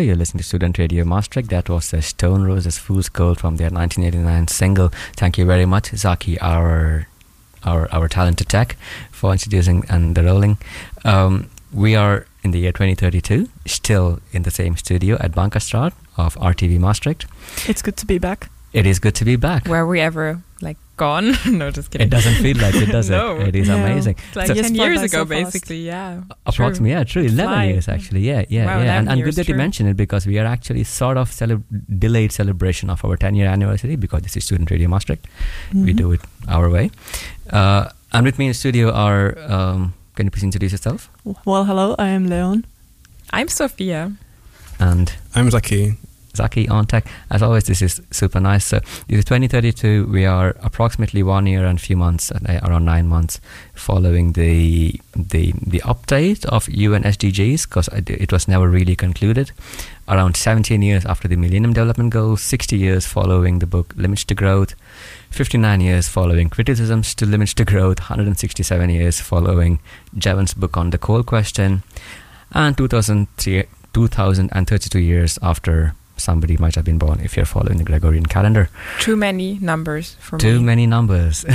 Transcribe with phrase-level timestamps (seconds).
[0.00, 1.50] You're listening to Student Radio Maastricht.
[1.50, 4.88] That was the Stone Roses Fool's Gold from their 1989 single.
[5.16, 7.06] Thank you very much, Zaki, our
[7.64, 8.76] our our talented tech,
[9.10, 10.56] for introducing and the rolling.
[11.04, 16.34] Um, we are in the year 2032, still in the same studio at Bankerstraat of
[16.36, 17.26] RTV Maastricht.
[17.68, 18.48] It's good to be back.
[18.72, 19.66] It is good to be back.
[19.66, 21.26] Were we ever like gone?
[21.60, 22.06] no, just kidding.
[22.08, 23.24] It doesn't feel like it, does No.
[23.40, 23.48] it?
[23.48, 23.76] It is No.
[23.80, 24.16] amazing.
[24.28, 25.80] It's like So- Just ten years ago, so basically.
[25.86, 26.22] Yeah.
[26.50, 27.22] Approximately, yeah, true.
[27.22, 27.64] 11 Fly.
[27.72, 28.22] years actually.
[28.30, 28.98] Yeah, yeah, Wow, yeah.
[28.98, 29.64] And, and good years, that you true.
[29.64, 31.62] mentioned it because we are actually sort of cele-
[32.06, 35.26] delayed celebration of our 10 year anniversary because this is Student Radio Maastricht.
[35.72, 35.96] We Mhm.
[36.02, 36.90] do it our way.
[37.50, 39.26] Uh, and with me in the studio are,
[39.56, 41.08] um, can you please introduce yourself?
[41.44, 42.64] Well, hello, I am Leon.
[43.32, 44.12] I'm Sophia.
[44.78, 45.82] And I'm Zaki.
[46.36, 47.06] Zaki on tech.
[47.30, 48.64] As always, this is super nice.
[48.64, 50.06] So, this is 2032.
[50.06, 53.40] We are approximately one year and a few months, uh, around nine months,
[53.74, 59.52] following the the the update of UN SDGs because it was never really concluded.
[60.08, 64.34] Around 17 years after the Millennium Development Goals, 60 years following the book Limits to
[64.34, 64.74] Growth,
[65.30, 69.78] 59 years following criticisms to limits to growth, 167 years following
[70.18, 71.84] Jevons' book on the coal question,
[72.52, 78.26] and 2003, 2032 years after somebody might have been born if you're following the Gregorian
[78.26, 78.68] calendar.
[79.00, 80.64] Too many numbers for Too me.
[80.64, 81.44] many numbers.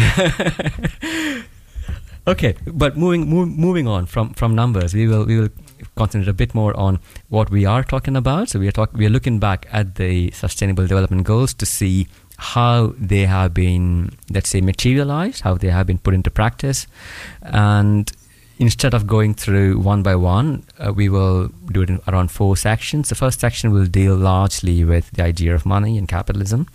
[2.27, 5.49] okay, but moving move, moving on from, from numbers, we will we will
[5.95, 8.49] concentrate a bit more on what we are talking about.
[8.49, 12.07] So we are talk, we are looking back at the Sustainable Development Goals to see
[12.37, 16.87] how they have been, let's say, materialized, how they have been put into practice,
[17.41, 18.11] and
[18.59, 22.55] instead of going through one by one, uh, we will do it in around four
[22.57, 23.09] sections.
[23.09, 26.67] The first section will deal largely with the idea of money and capitalism,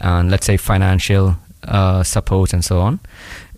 [0.00, 3.00] and let's say financial uh, support and so on.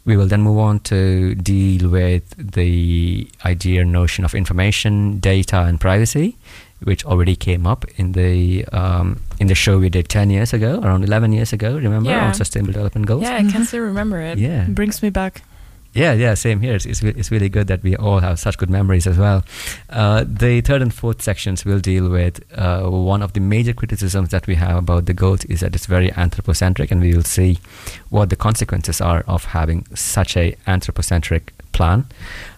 [0.05, 5.61] We will then move on to deal with the idea and notion of information, data,
[5.69, 6.37] and privacy,
[6.83, 10.81] which already came up in the um, in the show we did ten years ago,
[10.83, 11.75] around eleven years ago.
[11.77, 12.29] Remember Yeah.
[12.29, 13.23] on sustainable development goals?
[13.25, 13.67] Yeah, I can Mhm.
[13.67, 14.39] still remember it.
[14.39, 14.63] yeah.
[14.65, 15.43] It brings me back.
[15.95, 16.75] Yeah, yeah, same here.
[16.75, 19.43] It's, it's, it's really good that we all have such good memories as well.
[19.89, 24.29] Uh, the third and fourth sections will deal with uh, one of the major criticisms
[24.29, 27.59] that we have about the goals is that it's very anthropocentric, and we will see
[28.11, 32.05] what the consequences are of having such a anthropocentric plan,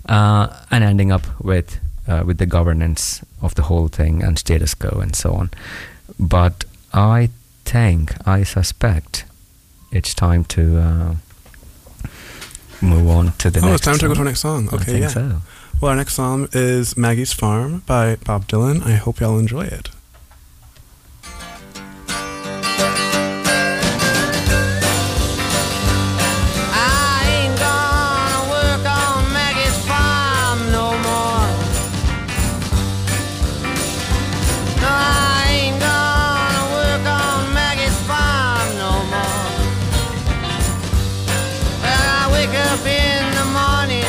[0.07, 1.79] uh, and ending up with
[2.09, 5.51] uh, with the governance of the whole thing and status quo and so on.
[6.19, 7.31] But I
[7.65, 9.25] think, I suspect,
[9.93, 11.17] it's time to.
[12.83, 13.75] Move on to the oh, next.
[13.75, 14.69] it's time to go to our next song.
[14.73, 15.09] Okay, yeah.
[15.09, 15.41] so.
[15.81, 18.85] Well, our next song is Maggie's Farm by Bob Dylan.
[18.85, 19.91] I hope y'all enjoy it.
[42.71, 44.07] up in the morning,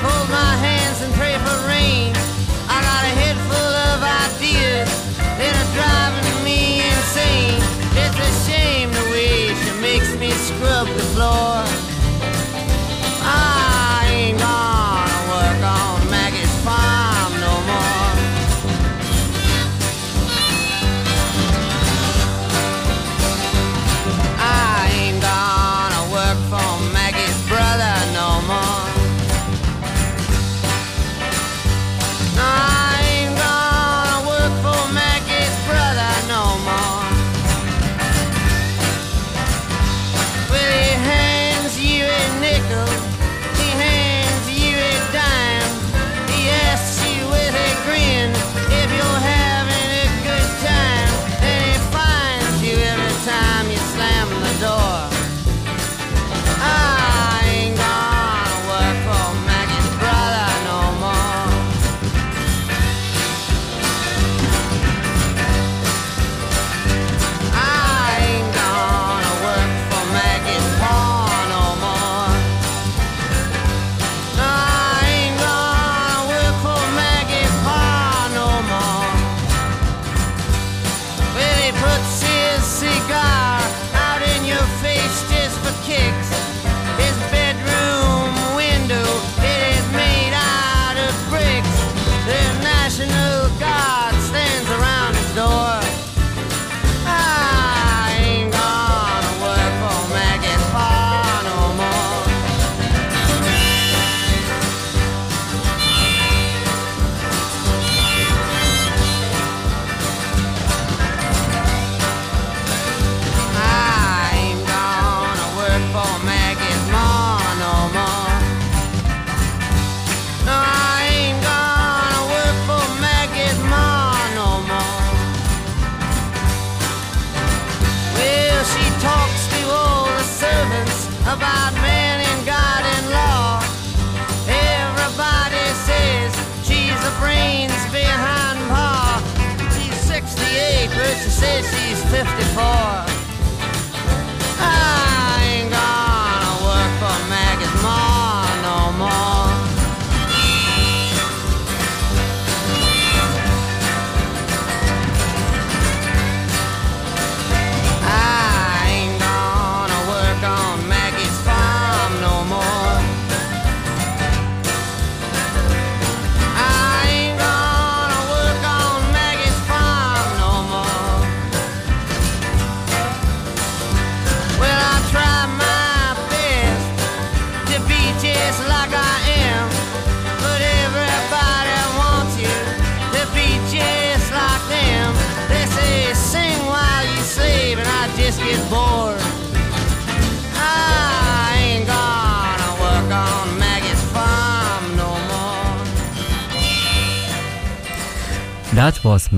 [0.00, 2.16] hold my hands and pray for rain.
[2.64, 4.88] I got a head full of ideas
[5.36, 7.60] that are driving me insane.
[8.00, 11.77] It's a shame the way she makes me scrub the floor.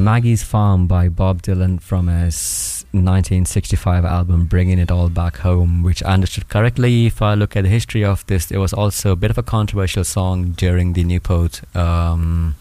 [0.01, 6.03] Maggie's Farm by Bob Dylan from his 1965 album Bringing It All Back Home, which
[6.03, 7.07] I understood correctly.
[7.07, 9.43] If I look at the history of this, it was also a bit of a
[9.43, 12.57] controversial song during the Newport um,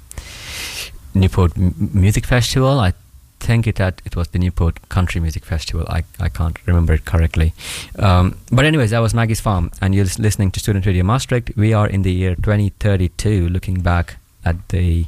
[1.13, 2.79] Newport M- Music Festival.
[2.79, 2.93] I
[3.39, 5.85] think it had, it was the Newport Country Music Festival.
[5.89, 7.53] I, I can't remember it correctly.
[7.97, 11.55] Um, but anyways, that was Maggie's Farm, and you're listening to Student Radio Maastricht.
[11.55, 15.05] We are in the year 2032, looking back at the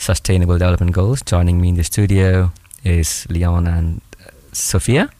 [0.00, 1.20] Sustainable Development Goals.
[1.20, 2.52] Joining me in the studio
[2.84, 5.10] is Leon and uh, Sophia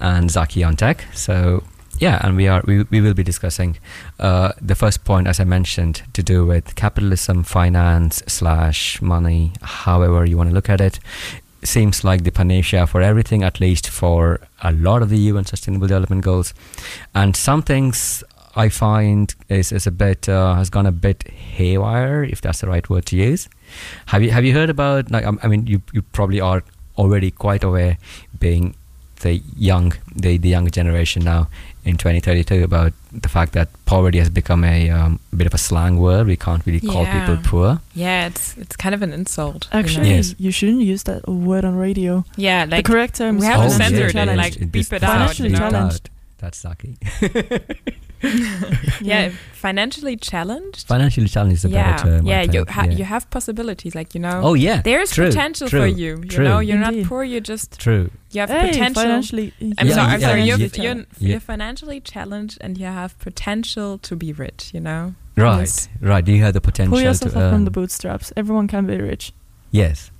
[0.00, 1.06] and Zaki on tech.
[1.14, 1.62] So
[1.98, 3.78] yeah, and we are we, we will be discussing
[4.18, 10.24] uh, the first point, as I mentioned, to do with capitalism, finance slash money, however
[10.24, 10.98] you want to look at it.
[11.62, 15.86] Seems like the panacea for everything, at least for a lot of the UN Sustainable
[15.86, 16.54] Development Goals,
[17.14, 18.24] and some things
[18.56, 22.66] I find is is a bit uh, has gone a bit haywire, if that's the
[22.66, 23.48] right word to use.
[24.06, 26.62] Have you have you heard about like um, I mean you you probably are
[26.98, 27.96] already quite aware,
[28.38, 28.74] being
[29.20, 31.46] the young the the younger generation now
[31.84, 35.96] in 2032 about the fact that poverty has become a um, bit of a slang
[35.98, 36.26] word.
[36.26, 37.20] We can't really call Yeah.
[37.20, 37.80] people poor.
[37.94, 39.68] Yeah, it's it's kind of an insult.
[39.72, 39.78] you know?
[39.84, 40.34] Actually, Yes.
[40.38, 42.24] you shouldn't use that word on radio.
[42.36, 44.60] yeah, like the correct term we have to Oh, financially censor it, challenged.
[44.60, 45.70] like, beep it out, Financially you know?
[45.70, 46.10] challenged.
[46.38, 46.96] That's sucky.
[49.00, 50.86] yeah, financially challenged.
[50.86, 52.26] Financially challenged is a yeah, better term.
[52.26, 52.90] I yeah, you ha- yeah.
[52.92, 54.40] you have possibilities, like you know.
[54.42, 56.16] Oh yeah, There's true, potential true, for you.
[56.22, 56.44] You true.
[56.44, 57.00] know, you're Indeed.
[57.02, 57.24] not poor.
[57.24, 58.10] You're just True.
[58.30, 59.02] you have Hey, potential.
[59.02, 59.52] financially.
[59.78, 60.06] I'm Yeah, sorry.
[60.08, 60.42] yeah, I'm sorry.
[60.44, 64.70] You're, you're, you're financially challenged, and you have potential to be rich.
[64.74, 65.14] You know.
[65.36, 65.88] Right, Yes.
[66.00, 66.24] right.
[66.24, 67.52] Do you have the potential Pull yourself to up earn?
[67.54, 68.32] from the bootstraps.
[68.36, 69.32] Everyone can be rich.
[69.70, 70.10] Yes.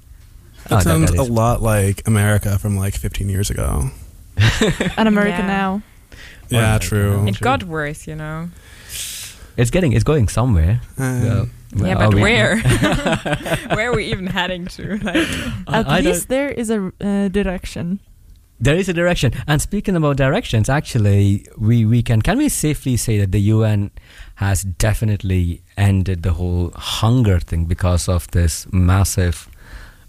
[0.68, 3.90] That Oh, sounds that a lot like America from like 15 years ago.
[4.96, 5.46] And America Yeah.
[5.46, 5.82] now.
[6.52, 7.26] Yeah, Alright, true.
[7.26, 7.44] It true.
[7.44, 8.06] got worse.
[8.06, 8.48] You know.
[9.56, 9.92] It's getting.
[9.92, 10.80] It's going somewhere.
[10.98, 12.58] Well, well, yeah, but where?
[13.74, 14.96] where are we even heading to?
[14.98, 15.16] Like,
[15.68, 18.00] At I don't- least there is a uh, direction.
[18.60, 19.32] There is a direction.
[19.48, 23.90] And speaking about directions, actually, we, we can can we safely say that the UN
[24.36, 29.48] has definitely ended the whole hunger thing because of this massive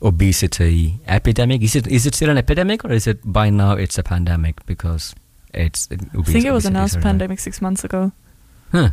[0.04, 1.64] obesity epidemic?
[1.64, 4.64] Is it is it still an epidemic or is it by now it's a pandemic
[4.68, 5.16] because
[5.54, 7.04] it's I think it was announced pandemic.
[7.04, 8.12] pandemic six months ago.
[8.72, 8.90] Huh.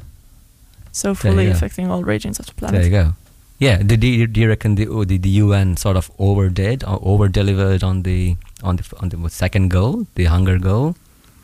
[0.92, 2.80] So fully affecting all regions of the planet.
[2.80, 3.12] There you go.
[3.58, 6.82] Yeah, do, do, you- do you reckon the, oh, the the UN sort of overdid
[6.84, 10.96] or over delivered on the on the on the second goal, the hunger goal,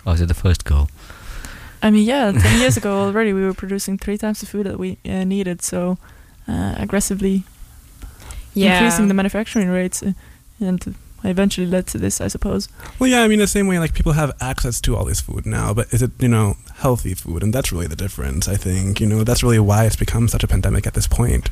[0.04, 0.88] or is it the first goal?
[1.82, 4.78] I mean, yeah, 10 years ago already we were producing three times the food that
[4.78, 5.61] we uh, needed.
[5.62, 5.99] So
[6.49, 7.44] uh, aggressively
[8.54, 8.78] yeah.
[8.78, 10.12] increasing the manufacturing rates uh,
[10.58, 10.94] and
[11.30, 12.68] eventually led to this, I suppose.
[12.99, 15.47] Well, yeah, I mean, the same way, like, people have access to all this food
[15.47, 17.42] now, but is it, you know, healthy food?
[17.42, 19.00] And that's really the difference, I think.
[19.00, 21.50] You know, that's really why it's become such a pandemic at this point.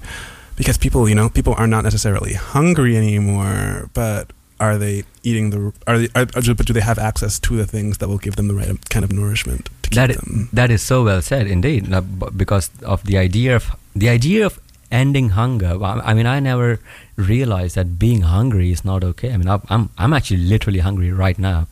[0.57, 5.73] Because people, you know, people are not necessarily hungry anymore, but are they eating the,
[5.89, 8.37] are they, are, are- but do they have access to the things that will give
[8.37, 10.49] them the right kind of nourishment to keep That is, them?
[10.53, 11.93] that is so well said, indeed.
[11.93, 12.01] uh,
[12.37, 14.59] Because of the idea of the idea of
[15.03, 15.73] ending hunger.
[16.11, 16.79] I mean, I never
[17.17, 19.33] realized that being hungry is not okay.
[19.35, 21.67] I mean, I- I'm I'm actually literally hungry right now.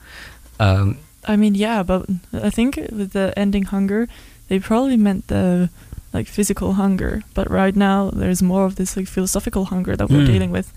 [0.61, 0.97] Um,
[1.33, 2.03] I mean, yeah, but
[2.33, 4.09] I think with the ending hunger,
[4.49, 5.69] they probably meant the
[6.15, 7.23] like physical hunger.
[7.35, 10.33] But right now, there's more of this like philosophical hunger that we're Mm.
[10.33, 10.69] dealing with,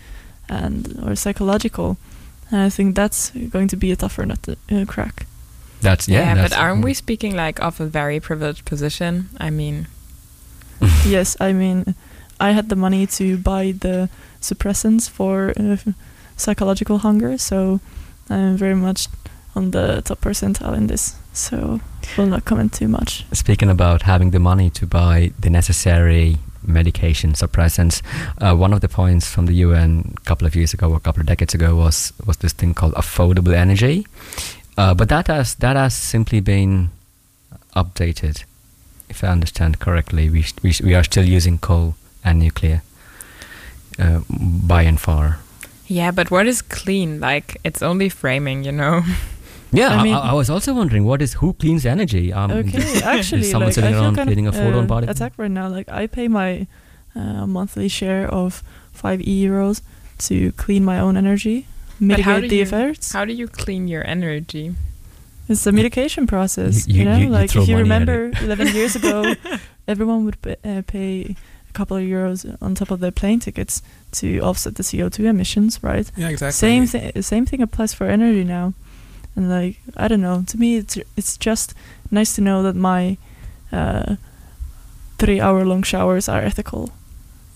[0.50, 1.98] and or psychological.
[2.52, 5.26] And I think that's going to be a tougher nut to uh, crack.
[5.82, 6.20] that's yeah.
[6.22, 9.30] Yeah, that's, but aren't we speaking like of a very privileged position?
[9.40, 9.88] I mean,
[11.06, 11.96] yes, I mean,
[12.40, 14.10] I had the money to buy the
[14.42, 15.78] suppressants for uh,
[16.38, 17.80] psychological hunger, so
[18.30, 19.08] I'm very much
[19.56, 21.16] on the top percentile in this.
[21.34, 21.80] So
[22.18, 23.26] will not comment too much.
[23.34, 26.38] Speaking about having the money to buy the necessary
[26.68, 28.02] medication suppressants.
[28.40, 31.00] Uh, one of the points from the UN a couple of years ago, or a
[31.00, 34.06] couple of decades ago, was was this thing called affordable energy.
[34.78, 36.90] Uh, but that has that has simply been
[37.76, 38.44] updated,
[39.10, 40.30] if I understand correctly.
[40.30, 41.96] We we, we are still using coal
[42.26, 42.82] and nuclear
[44.00, 44.20] uh,
[44.68, 45.38] by and far.
[45.88, 47.20] Yeah, but what is clean?
[47.20, 49.02] Like it's only framing, you know.
[49.72, 52.32] Yeah, I mean- I, I was also wondering what is who cleans energy?
[52.32, 55.12] Um, Okay, actually, someone like sitting around cleaning a photon uh, particle?
[55.12, 55.68] attack right now.
[55.68, 56.66] Like I pay my
[57.14, 58.64] uh, monthly share of
[58.94, 59.82] five euros
[60.30, 61.68] to clean my own energy,
[62.00, 63.12] mitigate do the you- effects.
[63.12, 64.76] How do you clean your energy?
[65.50, 66.88] It's a medication process.
[66.88, 69.34] you- You, know, you- you like if you remember, 11 years ago,
[69.90, 71.36] everyone would pay, uh, pay
[71.76, 76.12] couple of euros on top of their plane tickets to offset the CO2 emissions, right?
[76.16, 76.52] Yeah, exactly.
[76.68, 77.22] Same thing.
[77.22, 78.74] Same thing applies for energy now.
[79.36, 80.44] And like I don't know.
[80.48, 81.74] To me, it's it's just
[82.10, 83.18] nice to know that my
[83.72, 84.16] uh,
[85.18, 86.90] three-hour-long showers are ethical.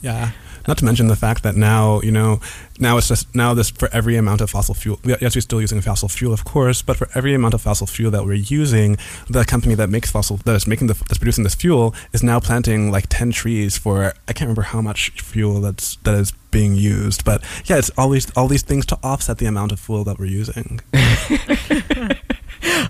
[0.01, 0.31] Yeah.
[0.69, 2.41] Not to mention the fact that now, you know,
[2.77, 4.99] now it's just now this for every amount of fossil fuel.
[5.03, 8.11] Yes, we're still using fossil fuel, of course, but for every amount of fossil fuel
[8.11, 8.95] that we're using,
[9.27, 12.39] the company that makes fossil that is making the that's producing this fuel is now
[12.39, 16.75] planting like ten trees for I can't remember how much fuel that's that is being
[16.75, 20.03] used, but yeah, it's all these all these things to offset the amount of fuel
[20.03, 20.81] that we're using.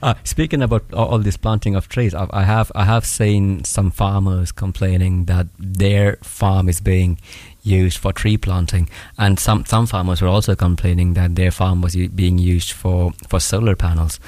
[0.02, 3.64] Uh, speaking about all, all this planting of trees, I, I have I have seen
[3.64, 7.20] some farmers complaining that their farm is being
[7.64, 11.96] used for tree planting, and some some farmers were also complaining that their farm was
[11.96, 14.20] u- being used for for solar panels.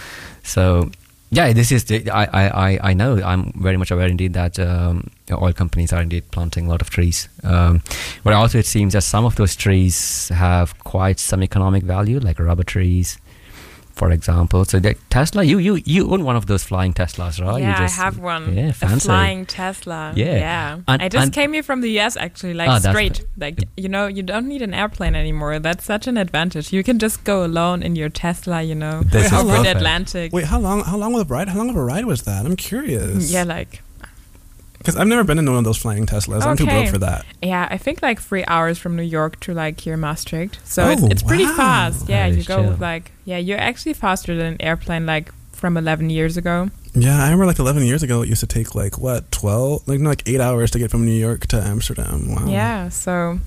[0.43, 0.91] So.
[1.33, 1.85] Yeah, this is.
[1.85, 3.15] The, I, I, I- know.
[3.23, 6.89] I'm very much aware indeed that um, oil companies are indeed planting a lot of
[6.89, 7.29] trees.
[7.45, 7.81] Um,
[8.25, 12.37] but also, it seems that some of those trees have quite some economic value, like
[12.37, 13.17] rubber trees,
[14.01, 14.65] for example.
[14.65, 17.61] So that Tesla, you you you own one of those flying Teslas, right?
[17.61, 18.43] You yeah, just- I have one.
[18.57, 20.01] Yeah, a flying Tesla.
[20.15, 20.35] Yeah.
[20.47, 20.79] yeah.
[20.87, 23.17] And- I just and- came here from the US actually, like ah, that's straight.
[23.37, 25.59] like you know, you don't need an airplane anymore.
[25.67, 26.73] That's such an advantage.
[26.77, 29.71] You can just go alone in your Tesla, you know, This over the.
[29.77, 30.27] Atlantic.
[30.33, 30.79] Wait, how long?
[30.91, 31.47] How long of a ride?
[31.53, 32.41] How long of a ride was that?
[32.47, 33.31] I'm curious.
[33.35, 33.71] Yeah, like
[34.81, 36.43] because I've never been in one of those flying Teslas.
[36.43, 37.25] I'm too broke for that.
[37.41, 40.59] yeah, I think like three hours from New York to like here Maastricht.
[40.63, 41.55] So it's Oh, it's pretty wow.
[41.55, 42.09] fast.
[42.09, 42.77] Yeah, you go chill.
[42.79, 46.69] like yeah, you're actually faster than an airplane like from 11 years ago.
[46.93, 49.99] Yeah, I remember like 11 years ago, it used to take like what 12, like
[49.99, 52.35] no, like eight hours to get from New York to Amsterdam.
[52.35, 52.47] Wow.
[52.47, 53.39] Yeah, so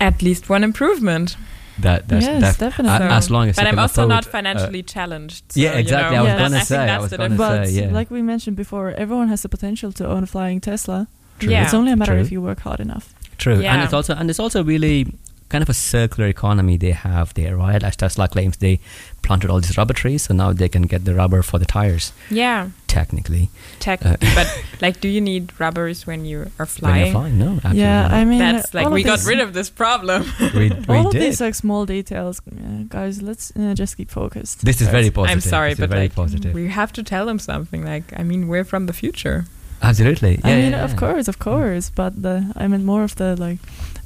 [0.00, 1.36] at least one improvement.
[1.80, 3.06] That that's Yes, def- definitely.
[3.06, 5.52] a- as long as But I'm also afford, not uh, financially challenged.
[5.52, 6.16] So, yeah, you exactly.
[6.16, 6.38] know, I was Yeah.
[6.38, 6.78] gonna I think say.
[6.78, 7.68] I that's was the gonna difference.
[7.70, 7.80] say.
[7.80, 7.94] But Yeah.
[7.94, 11.06] like we mentioned before, everyone has the potential to own a flying Tesla.
[11.38, 11.50] True.
[11.50, 11.64] Yeah.
[11.64, 12.20] It's only a matter True.
[12.22, 13.12] if you work hard enough.
[13.36, 15.06] True, and it's also and it's also really
[15.48, 17.82] kind of a circular economy they have there, right?
[17.82, 18.80] As Tesla claims, they
[19.22, 22.12] planted all these rubber trees, so now they can get the rubber for the tires.
[22.30, 24.28] Yeah, Technically, technically.
[24.34, 27.04] but like, do you need rubbers when you are when flying?
[27.06, 28.10] you're flying, no, absolutely yeah, not.
[28.12, 30.24] I mean, That's uh, like we got rid of this problem.
[30.54, 31.22] we, we all of did.
[31.22, 33.20] these like small details, uh, guys.
[33.20, 34.64] Let's uh, just keep focused.
[34.64, 35.36] this is very positive.
[35.36, 36.54] I'm sorry, This but very like positive.
[36.54, 37.84] we have to tell them something.
[37.84, 39.44] Like, I mean, we're from the future.
[39.82, 40.38] Absolutely.
[40.44, 43.36] I Yeah, mean, yeah, of course, of course, but the I meant more of the
[43.36, 43.58] like.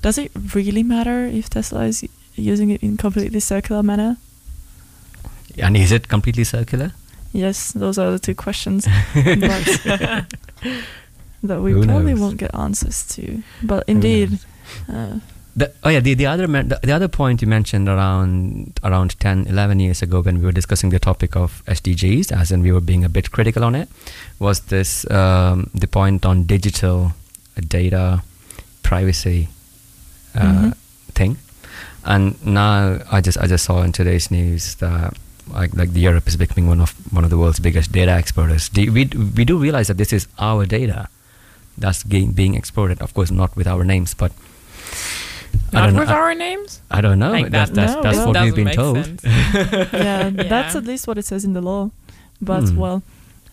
[0.02, 2.04] Does it really matter if Tesla is
[2.34, 4.16] using it in completely circular manner?
[5.62, 6.92] And is it completely circular?
[7.32, 8.84] Yes, those are the two questions
[11.42, 12.20] that we Who probably knows?
[12.20, 13.42] won't get answers to.
[13.62, 14.38] But indeed,
[14.88, 15.18] uh,
[15.56, 19.46] The, oh yeah, the, the other the, the other point you mentioned around around 10,
[19.46, 22.80] 11 years ago when we were discussing the topic of SDGs, as in we were
[22.80, 23.88] being a bit critical on it,
[24.38, 27.12] was this um, the point on digital
[27.68, 28.22] data
[28.82, 29.48] privacy
[30.34, 30.74] uh, Mhm.
[31.14, 31.36] thing.
[32.04, 35.14] And now I just I just saw in today's news that
[35.52, 38.68] like like the Europe is becoming one of one of the world's biggest data exporters.
[38.68, 39.04] Do, we
[39.36, 41.08] we do realize that this is our data
[41.76, 43.02] that's being being exported.
[43.02, 44.30] Of course, not with our names, but
[45.72, 46.00] Not don't know.
[46.00, 46.80] with I, our names.
[46.90, 47.30] I don't know.
[47.30, 48.96] Like that's that- that's, No, that's what we've been told.
[49.04, 49.22] sense.
[49.92, 51.90] yeah, that's at least what it says in the law.
[52.42, 52.76] But Hmm.
[52.76, 53.02] well,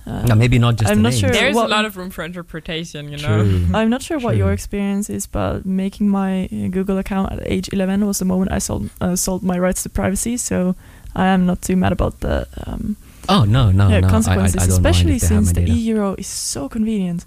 [0.08, 1.20] uh, No, maybe not just I'm the not names.
[1.20, 3.44] sure There's what- a lot of room for interpretation, you know.
[3.44, 3.66] True.
[3.74, 7.70] I'm not sure what your experience is, but making my uh, Google account at age
[7.72, 10.38] 11 was the moment I sold uh, sold my rights to privacy.
[10.38, 10.76] So
[11.16, 12.96] I am not too mad about the um,
[13.30, 14.08] Oh no, no, yeah, no.
[14.08, 16.16] I- I, I, consequences, don't especially mind if they have since my the e euro
[16.18, 17.26] is so convenient.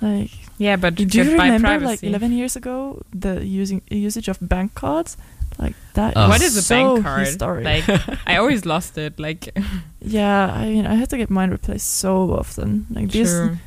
[0.00, 1.86] Like, Yeah, but do you remember privacy.
[1.86, 5.16] like 11 years ago the using usage of bank cards?
[5.58, 6.14] Like that.
[6.16, 6.28] Oh.
[6.28, 7.26] What is a so bank card?
[7.26, 7.64] Historic.
[7.64, 9.18] Like, I always lost it.
[9.18, 9.56] Like,
[10.00, 12.86] yeah, I mean, I had to get mine replaced so often.
[12.90, 13.58] Like this, sure.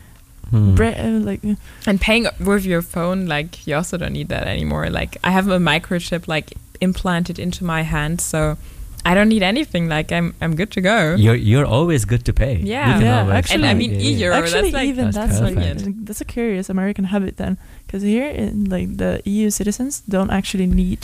[0.50, 0.76] Hmm.
[0.76, 4.48] bre- uh, like uh, And paying with your phone, like, you also don't need that
[4.48, 4.90] anymore.
[4.90, 8.58] Like, I have a microchip like implanted into my hand, so
[9.10, 9.84] I don't need anything.
[9.96, 10.98] Like I'm I'm good to go.
[11.26, 12.56] You're you're always good to pay.
[12.76, 13.00] Yeah.
[13.00, 14.18] Yeah, actually- and I mean, Yeah, yeah.
[14.18, 17.54] e-euro, Actually, that's like even That's that's, like that's a curious American habit then,
[17.86, 21.02] because here in like the EU citizens don't actually need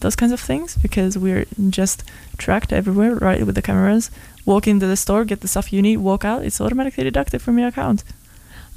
[0.00, 1.46] those kinds of things because we're
[1.80, 1.98] just
[2.36, 4.10] tracked everywhere, right, with the cameras.
[4.46, 6.44] Walk into the store, get the stuff you need, walk out.
[6.44, 8.04] It's automatically deducted from your account.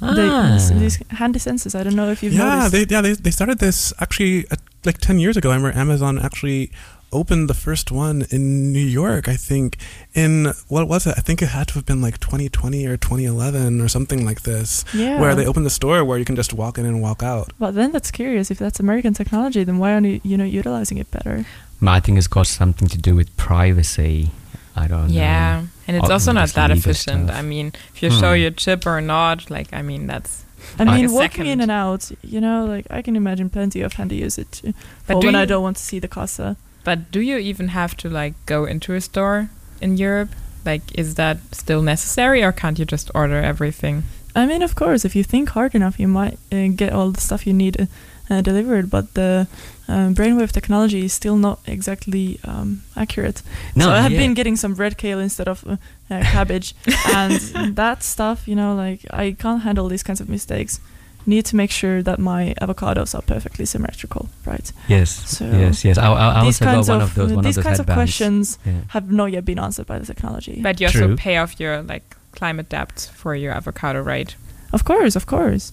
[0.00, 0.54] Ah.
[0.54, 1.74] s- these handy sensors.
[1.78, 2.72] I don't know if you've yeah, noticed.
[2.72, 5.50] they yeah they, they started this actually uh, like ten years ago.
[5.50, 6.70] I remember Amazon actually
[7.12, 9.28] opened the first one in New York.
[9.28, 9.76] I think
[10.14, 11.14] in what was it?
[11.16, 14.84] I think it had to have been like 2020 or 2011 or something like this,
[14.94, 15.20] yeah.
[15.20, 17.52] where they opened the store where you can just walk in and walk out.
[17.58, 18.50] Well, then that's curious.
[18.50, 21.44] If that's American technology, then why aren't you, you know, utilizing it better?
[21.86, 24.30] I think it's got something to do with privacy.
[24.76, 25.68] I don't Yeah, know.
[25.88, 27.26] and it's also not that efficient.
[27.28, 27.36] stuff.
[27.38, 28.40] I mean, if you show Hmm.
[28.40, 30.44] your chip or not, like I mean, that's
[30.78, 33.94] I mean, a walking in and out, you know, like I can imagine plenty of
[33.94, 34.60] handy usage
[35.06, 36.56] But for do when I don't want to see the Casa.
[36.88, 39.50] But do you even have to like go into a store
[39.82, 40.30] in Europe?
[40.64, 44.04] Like, is that still necessary, or can't you just order everything?
[44.34, 47.20] I mean, of course, if you think hard enough, you might uh, get all the
[47.20, 47.86] stuff you need uh,
[48.30, 49.46] uh, delivered, but the
[49.86, 53.42] um, brainwave technology is still not exactly um, accurate.
[53.76, 54.20] No, so I have yeah.
[54.20, 55.76] been getting some red kale instead of uh,
[56.10, 56.74] uh, cabbage,
[57.14, 57.32] and
[57.76, 60.80] that stuff, you know, like I can't handle these kinds of mistakes.
[61.28, 64.72] Need to make sure that my avocados are perfectly symmetrical, right?
[64.88, 65.98] Yes, So yes, yes.
[65.98, 67.32] I, I, I these also got kinds one of, of those.
[67.36, 68.72] One these of those kinds of questions Yeah.
[68.88, 70.56] have not yet been answered by the technology.
[70.62, 71.02] But you True.
[71.02, 74.34] also pay off your like climate debt for your avocado, right?
[74.72, 75.72] of course, of course.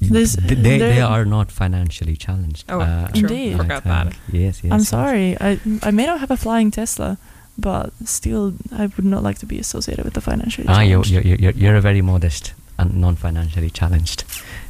[0.00, 2.64] This- Th- they, they are not financially challenged.
[2.68, 3.20] Oh, uh, true.
[3.28, 3.54] Indeed.
[3.54, 4.06] I forgot that.
[4.32, 4.72] Yes, yes.
[4.72, 4.88] I'm yes.
[4.88, 5.36] sorry.
[5.40, 7.16] I I may not have a flying Tesla,
[7.56, 11.22] but still, I would not like to be associated with the financially Ah, you're, you're,
[11.22, 14.24] you're, you're a very modest and non-financially challenged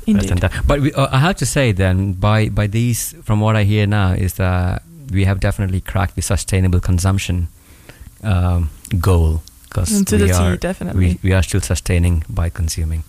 [0.06, 0.44] Indeed.
[0.66, 3.86] But we, uh, I have to say then, by by these, from what I hear
[3.86, 7.48] now, is that we have definitely cracked the sustainable consumption
[8.22, 11.18] um, goal because we are definitely.
[11.22, 13.04] we, we are still sustaining by consuming.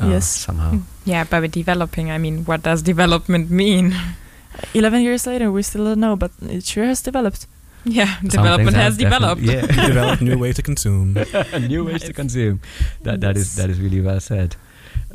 [0.00, 0.26] Uh, Yes.
[0.28, 0.80] somehow.
[1.04, 3.94] Yeah, by developing, I mean, what does development mean?
[4.74, 7.46] Eleven years later, we still don't know, but it sure has developed.
[7.86, 9.42] Yeah, development has developed.
[9.42, 9.60] Yeah.
[9.88, 11.14] developed new ways to consume.
[11.68, 12.60] new ways to consume.
[13.02, 13.56] That that is Yes.
[13.56, 14.56] that is really well said.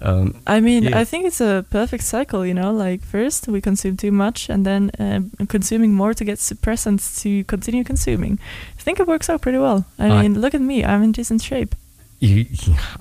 [0.03, 1.01] Um, I mean, Yeah.
[1.01, 2.45] I think it's a perfect cycle.
[2.45, 6.39] You know, like first we consume too much, and then uh, consuming more to get
[6.39, 8.39] suppressants to continue consuming.
[8.79, 9.83] I think it works out pretty well.
[9.99, 11.75] I I- mean, look at me; I'm in decent shape.
[12.23, 12.45] you,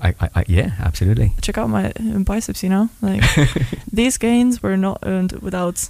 [0.01, 1.31] I, I, I, yeah, absolutely.
[1.41, 2.61] Check out my uh, biceps.
[2.63, 3.23] You know, like
[3.93, 5.89] these gains were not earned without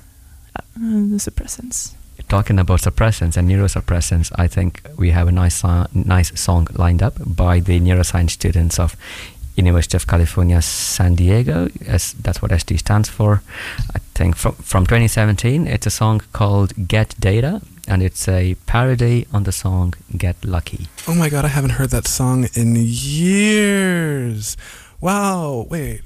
[0.56, 0.62] uh,
[1.12, 1.94] the suppressants.
[2.32, 7.04] Talking about suppressants and neurosuppressants, I think we have a nice so- nice song lined
[7.04, 8.96] up by the neuroscience students of
[9.58, 11.68] University of California, San Diego.
[11.86, 13.42] As that's what SD stands for.
[13.94, 19.28] I think from from 2017, it's a song called "Get Data," and it's a parody
[19.34, 24.56] on the song "Get Lucky." Oh my god, I haven't heard that song in years.
[25.02, 26.02] Wow, wait.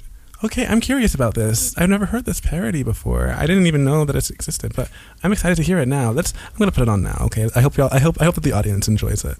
[0.46, 1.76] Okay, I'm curious about this.
[1.76, 3.34] I've never heard this parody before.
[3.36, 4.92] I didn't even know that it existed, but
[5.24, 6.12] I'm excited to hear it now.
[6.12, 7.50] Let's I'm to put it on now, okay?
[7.56, 9.40] I hope y'all I hope I hope that the audience enjoys it.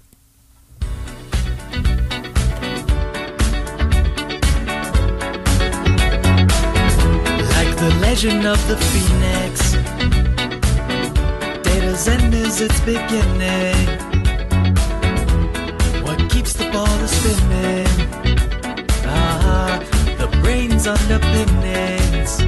[7.54, 9.74] Like the legend of the phoenix
[11.62, 13.86] Data's end is its beginning
[16.02, 18.25] What keeps the ball spinning
[20.86, 22.40] brain's underpinnings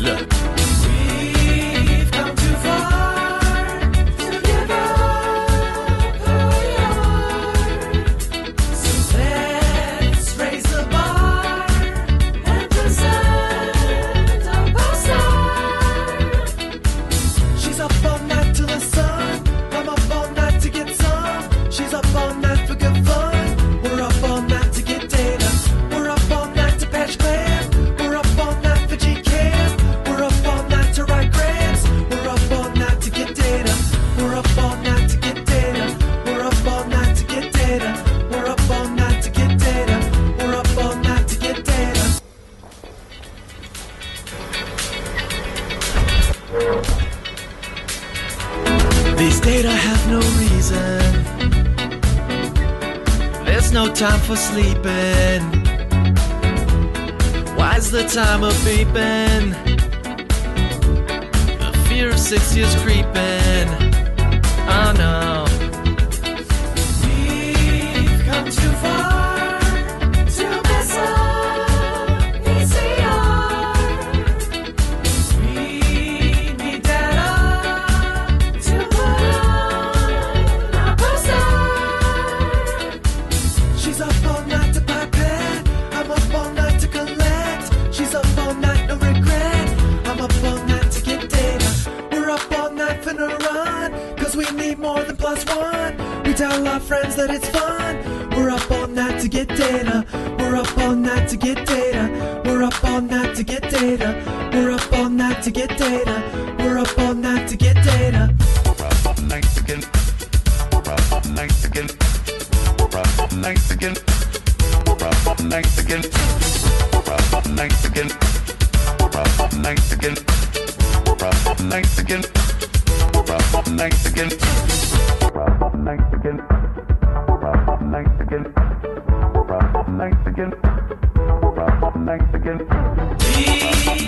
[0.00, 0.28] Look
[0.86, 3.40] We've come too far
[4.16, 5.50] to give up
[8.74, 11.66] So let's raise the bar
[12.44, 12.68] and.
[17.60, 19.42] She's up all night till the sun.
[19.72, 21.70] I'm up all night to get some.
[21.70, 22.47] She's up all night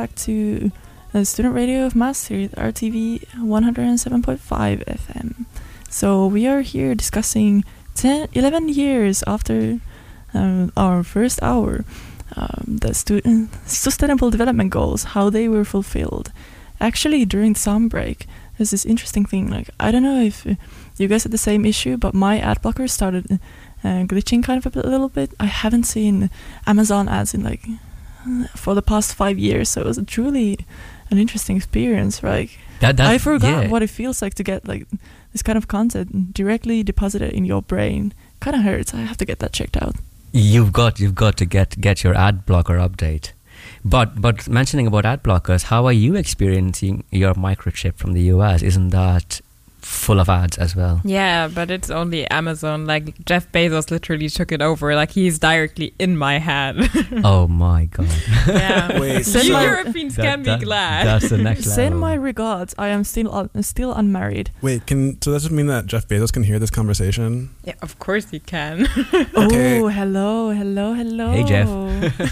[0.00, 0.72] back to
[1.12, 4.38] the Student Radio of at RTV 107.5
[4.86, 5.44] FM.
[5.90, 7.64] So we are here discussing
[7.96, 9.78] 10, 11 years after
[10.32, 11.84] um, our first hour,
[12.34, 16.32] um, the student sustainable development goals, how they were fulfilled.
[16.80, 19.50] Actually, during summer break, there's this interesting thing.
[19.50, 20.54] Like I don't know if uh,
[20.96, 23.38] you guys had the same issue, but my ad blocker started
[23.84, 25.34] uh, glitching kind of a little bit.
[25.38, 26.30] I haven't seen
[26.66, 27.68] Amazon ads in like
[28.56, 29.68] for the past five years.
[29.68, 30.58] So it was truly
[31.10, 32.50] an interesting experience, right?
[32.80, 33.68] That, that, I forgot yeah.
[33.68, 34.86] what it feels like to get like
[35.32, 38.14] this kind of content directly deposited in your brain.
[38.40, 38.94] Kind of hurts.
[38.94, 39.96] I have to get that checked out.
[40.32, 43.32] You've got you've got to get get your ad blocker update.
[43.84, 48.62] But but mentioning about ad blockers, how are you experiencing your microchip from the US?
[48.62, 49.40] Isn't that
[49.80, 51.00] full of ads as well?
[51.04, 52.86] Yeah, but it's only Amazon.
[52.86, 54.94] Like Jeff Bezos literally took it over.
[54.94, 56.76] Like he's directly in my head.
[57.24, 58.08] oh my god.
[58.46, 58.98] yeah.
[59.00, 61.06] Wait, Send you my- Europeans That- can that- be glad.
[61.06, 61.74] That's the next level.
[61.74, 62.74] Send my regards.
[62.78, 64.50] I am still un- still unmarried.
[64.62, 67.50] Wait, can so does it mean that Jeff Bezos can hear this conversation?
[67.64, 68.86] yeah, of course he can.
[69.12, 69.80] Okay.
[69.80, 71.30] Oh, hello, hello, hello.
[71.32, 71.68] Hey, Jeff.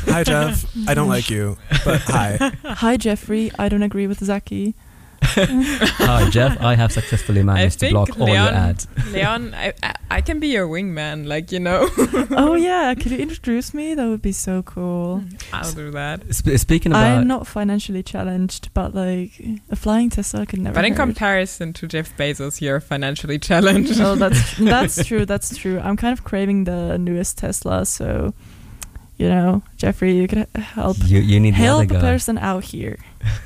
[0.08, 0.64] Hi, Jeff.
[0.88, 2.38] I don't like you, but hi.
[2.64, 3.50] Hi, Jeffrey.
[3.58, 4.74] I don't agree with Zaki.
[5.22, 8.87] Hi Jeff, I have successfully managed to think block all your ads.
[9.12, 11.26] Leon, I, I I can be your wingman.
[11.26, 11.88] Like you know,
[12.31, 13.94] oh yeah, could you introduce me?
[13.94, 15.22] That would be so cool.
[15.24, 16.22] Mm, I'll do that.
[16.35, 20.74] Sp- speaking about I'm not financially challenged, but like a flying Tesla could never.
[20.74, 21.00] But in hurt.
[21.00, 24.00] comparison to Jeff Bezos, you're financially challenged.
[24.00, 25.26] oh, that's that's true.
[25.26, 25.78] That's true.
[25.81, 28.35] I'm kind of craving the newest Tesla, so
[29.18, 32.98] you know, Jeffrey, you could help you, you need the help a person out here.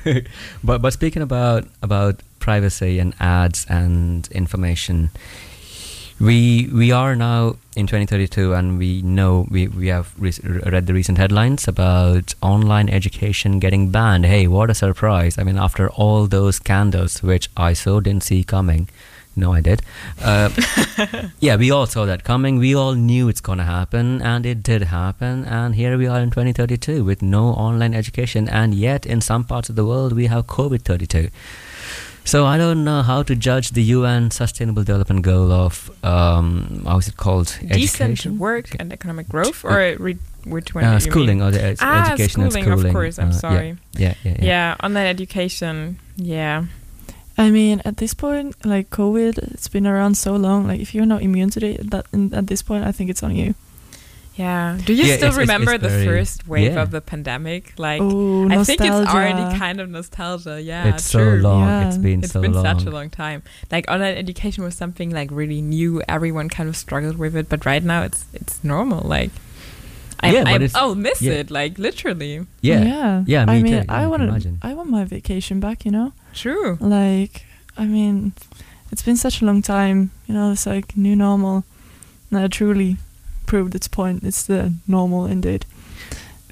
[0.63, 5.09] but but speaking about about privacy and ads and information,
[6.19, 10.93] we we are now in 2032, and we know we we have re- read the
[10.93, 14.27] recent headlines about online education getting banned.
[14.27, 15.39] Hey, what a surprise!
[15.39, 18.89] I mean, after all those scandals, which I so didn't see coming.
[19.35, 19.81] No, I did.
[20.21, 20.49] Uh,
[21.39, 22.57] yeah, we all saw that coming.
[22.57, 25.43] We all knew it's going to happen, and it did happen.
[25.45, 29.69] And here we are in 2032 with no online education, and yet in some parts
[29.69, 31.29] of the world we have COVID 32.
[32.25, 36.97] So I don't know how to judge the UN Sustainable Development Goal of um, how
[36.97, 37.57] is it called?
[37.67, 38.39] Decent Education?
[38.39, 40.85] work and economic growth, or re- which one?
[40.85, 41.47] Uh, schooling mean?
[41.47, 42.85] or the ed- ah, education schooling, schooling.
[42.87, 43.19] of course.
[43.19, 43.77] I'm uh, yeah, sorry.
[43.97, 44.45] Yeah, yeah, yeah.
[44.45, 44.75] Yeah.
[44.81, 45.99] online education.
[46.15, 46.65] Yeah,
[47.37, 50.67] I mean, at this point, like COVID, it's been around so long.
[50.67, 53.23] Like, if you're not immune to it, that in, at this point, I think it's
[53.23, 53.55] on you.
[54.35, 54.77] yeah.
[54.85, 56.81] Do you Yeah, still it's- it's- remember it's the very- first wave yeah.
[56.81, 57.73] of the pandemic?
[57.77, 60.59] Like, oh, I think it's already kind of nostalgia.
[60.61, 61.61] Yeah, it's so long.
[61.67, 61.87] Yeah.
[61.87, 62.65] It's been It's so been long.
[62.65, 63.41] such a long time.
[63.71, 66.01] Like online education was something like really new.
[66.07, 69.01] Everyone kind of struggled with it, but right now it's it's normal.
[69.07, 69.29] Like,
[70.19, 71.33] I, Yeah, but I, it's- I'll miss yeah.
[71.33, 71.51] it.
[71.51, 72.45] Like literally.
[72.61, 74.57] Yeah, yeah, Yeah, me I mean, too, I I want imagine.
[74.61, 75.85] I want my vacation back.
[75.85, 76.77] You know, True.
[76.81, 77.45] like,
[77.77, 78.33] I mean,
[78.91, 80.11] it's been such a long time.
[80.27, 81.63] You know, it's like new normal.
[82.31, 82.97] And it truly
[83.45, 84.23] proved its point.
[84.23, 85.65] It's the normal indeed.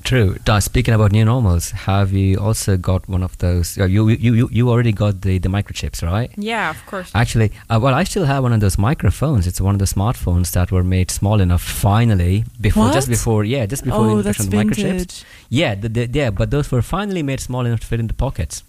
[0.03, 0.35] True.
[0.45, 3.77] Da, speaking about new normals, have you also got one of those?
[3.77, 6.31] uh, You you you, you already got the, the microchips, right?
[6.37, 7.11] Yeah, of course.
[7.13, 9.45] Actually, uh, well, I still have one of those microphones.
[9.45, 13.67] It's one of the smartphones that were made small enough finally before, just before, yeah,
[13.67, 14.83] just before oh, the introduction of the microchips.
[14.83, 15.23] vintage.
[15.49, 18.15] Yeah, the, the, yeah, but those were finally made small enough to fit in the
[18.15, 18.63] pockets.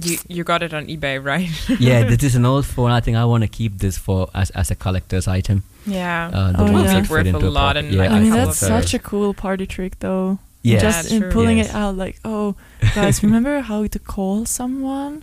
[0.00, 1.48] You you got it on eBay, right?
[1.80, 2.90] yeah, this is an old phone.
[2.90, 5.62] I think I want to keep this for as, as a collector's item.
[5.86, 6.30] yeah.
[6.32, 6.92] Uh, the Oh, ones yeah.
[6.94, 9.66] that It's fit worth a lot like, yeah, I mean, that's such a cool party
[9.66, 10.38] trick, though.
[10.62, 10.82] Yes.
[10.82, 11.68] Just Yeah, in pulling Yes.
[11.68, 12.56] it out, like, oh,
[12.94, 15.22] guys, remember how to call someone?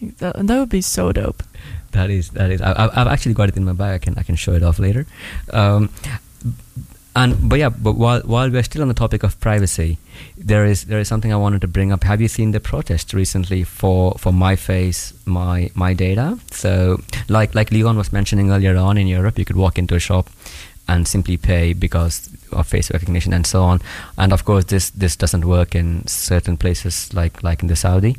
[0.00, 1.42] Like, that, that would be so dope.
[1.92, 2.62] That is that is.
[2.62, 3.92] I, I've- I've actually got it in my bag.
[3.94, 5.04] I can I can show it off later.
[5.52, 5.90] Um,
[7.16, 9.98] and but yeah, but while while we're still on the topic of privacy,
[10.38, 12.04] there is there is something I wanted to bring up.
[12.04, 16.38] Have you seen the protest recently for for my face, my my data?
[16.52, 20.00] So like like Leon was mentioning earlier on in Europe, you could walk into a
[20.00, 20.28] shop
[20.88, 23.80] and simply pay because of face recognition and so on.
[24.16, 28.16] And of course, this this doesn't work in certain places like like in the Saudi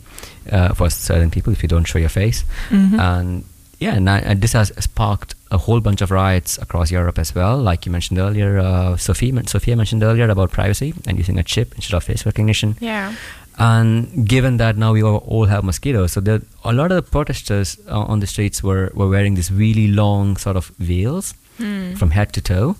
[0.51, 2.43] uh, for certain people if you don't show your face.
[2.69, 2.99] Mhm.
[2.99, 3.43] And
[3.81, 7.35] yeah, and, I, and this has sparked a whole bunch of riots across Europe as
[7.35, 7.57] well.
[7.69, 11.73] Like you mentioned earlier, uh, Sophie, Sophia mentioned earlier about privacy and using a chip
[11.75, 12.75] instead of face recognition.
[12.79, 13.13] Yeah.
[13.57, 17.11] And given that now we all all have mosquitoes, so there, a lot of the
[17.11, 21.93] protesters uh, on the streets were, were wearing these really long sort of veils Hmm.
[21.95, 22.75] from head to toe.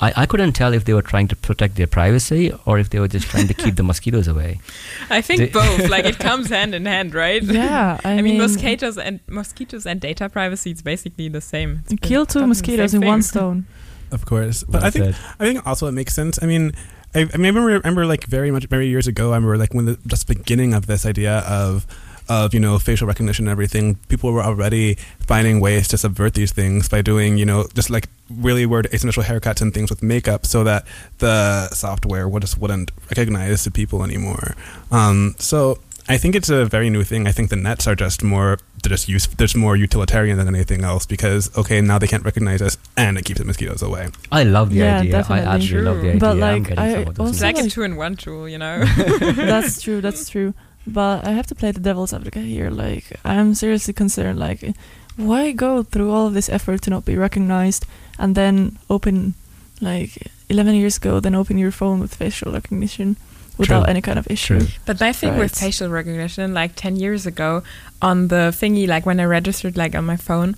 [0.00, 2.98] I, I couldn't tell if they were trying to protect their privacy or if they
[2.98, 4.60] were just trying to keep the mosquitoes away.
[5.08, 5.88] I think The- both.
[5.94, 7.42] Like it comes hand in hand, right?
[7.42, 11.82] Yeah, I, I, mean, mean, mosquitoes and mosquitoes and data privacy is basically the same.
[11.84, 13.66] It's kill two mosquitoes same in one stone.
[14.10, 15.16] Of course, but Well I think said.
[15.38, 16.42] I think also it makes sense.
[16.42, 16.72] I mean,
[17.14, 19.32] I, I mean, I remember, remember like very much very years ago.
[19.32, 21.86] I remember like when the just beginning of this idea of
[22.28, 23.96] of you know facial recognition and everything.
[24.08, 28.08] People were already finding ways to subvert these things by doing you know just like
[28.30, 30.86] really weird asymmetrical haircuts and things with makeup, so that
[31.18, 34.54] the software would just wouldn't recognize the people anymore.
[34.90, 35.78] Um, so.
[36.06, 37.26] I think it's a very new thing.
[37.26, 40.84] I think the nets are just more they're just use they're more utilitarian than anything
[40.84, 44.10] else because okay now they can't recognize us and it keeps the mosquitoes away.
[44.30, 45.12] I love the Yeah, idea.
[45.12, 45.46] definitely.
[45.46, 46.20] I absolutely love the idea.
[46.20, 47.46] But, I'm like, getting I some also It's now.
[47.46, 48.84] like a like- two-in-one tool, you know.
[49.34, 50.02] that's true.
[50.02, 50.52] That's true.
[50.86, 52.70] But I have to play the devil's advocate here.
[52.70, 54.38] Like, I'm seriously concerned.
[54.38, 54.74] Like,
[55.16, 57.86] why go through all of this effort to not be recognized,
[58.18, 59.34] and then open,
[59.80, 63.16] like, 11 years ago, then open your phone with facial recognition
[63.56, 63.90] without True.
[63.90, 64.58] any kind of issue.
[64.58, 64.68] True.
[64.84, 67.62] But my thing with facial recognition, like 10 years ago,
[68.02, 70.56] on the thingy, like when I registered, like on my phone,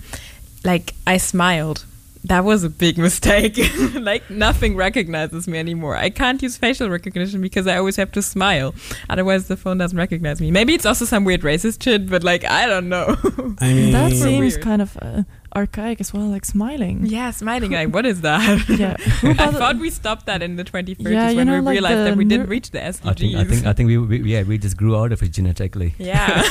[0.65, 1.85] like I smiled.
[2.27, 3.57] That was a big mistake.
[3.95, 5.97] like nothing recognizes me anymore.
[5.97, 8.75] I can't use facial recognition because I always have to smile.
[9.09, 10.51] Otherwise, the phone doesn't recognize me.
[10.51, 13.17] Maybe it's also some weird racist shit, but like I don't know.
[13.61, 14.61] I mean, That seems weird.
[14.63, 15.23] kind of uh,
[15.55, 17.07] archaic as well, like smiling.
[17.07, 17.71] yeah, smiling.
[17.73, 18.69] Like what is that?
[18.79, 18.97] Yeah.
[19.23, 22.17] I thought we stopped that in the 2030s Yeah, when know, we like realized that
[22.17, 23.07] we didn't reach the SDGs.
[23.09, 25.31] I think I think I think we, we yeah we just grew out of it
[25.31, 25.95] genetically.
[25.99, 26.43] yeah.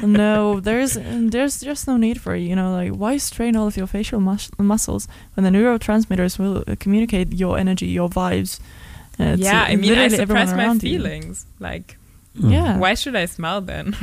[0.02, 2.40] no, there's there's just no need for it.
[2.42, 6.64] You know, like why strain all of your facial mus- muscles when the neurotransmitters will
[6.66, 8.60] uh, communicate your energy, your vibes.
[9.18, 10.98] Uh, yeah, to I mean, I literally suppress my around you.
[10.98, 11.46] feelings.
[11.60, 11.96] Like,
[12.36, 12.50] Mm.
[12.52, 12.78] Yeah.
[12.78, 13.94] why should I smile then?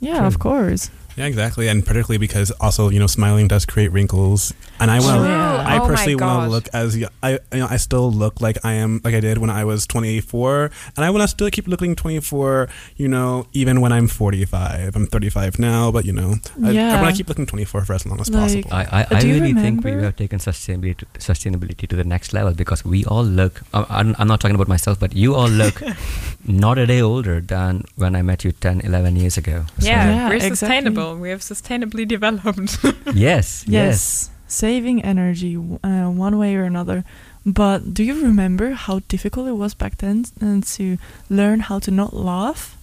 [0.00, 0.26] Yeah, True.
[0.26, 0.90] of course.
[1.16, 5.16] Yeah, exactly, and particularly because also you know smiling does create wrinkles, and I want
[5.24, 5.28] True.
[5.28, 5.64] Yeah.
[5.66, 8.58] I Oh personally want to look as y- I you know I still look like
[8.64, 11.66] I am like I did when I was 24, and I want to still keep
[11.68, 12.68] looking 24.
[12.96, 17.14] You know, even when I'm 45, I'm 35 now, but you know, I, I want
[17.14, 18.70] to keep looking 24 for as long as Like- possible.
[18.72, 22.04] I, I, I do you really think we have taken sustainability to, sustainability to the
[22.04, 23.62] next level because we all look.
[23.72, 25.80] I'm, I'm not talking about myself, but you all look
[26.46, 29.64] not a day older than when I met you 10, 11 years ago.
[29.78, 30.56] So- yeah, Yeah, we're exactly.
[30.56, 31.05] sustainable.
[31.14, 32.78] We have sustainably developed.
[33.14, 33.64] Yes.
[33.68, 33.68] Yes.
[33.68, 37.04] Yes, saving energy uh, one way or another.
[37.44, 40.98] But do you remember how difficult it was back then uh, to
[41.30, 42.76] learn how to not laugh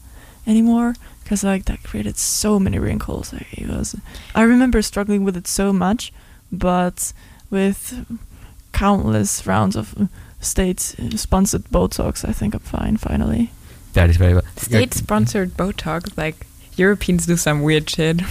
[0.48, 0.94] anymore?
[1.24, 3.34] Because like that created so many wrinkles.
[3.34, 3.96] Like, it was.
[4.34, 6.14] I remember struggling with it so much,
[6.52, 7.14] but
[7.50, 8.06] with
[8.72, 10.10] countless rounds of
[10.40, 13.52] state-sponsored Botox, I think I'm fine finally.
[13.94, 14.44] That is very well.
[14.58, 18.22] State-sponsored Botox, like Europeans do some weird shit.
[18.22, 18.26] yeah,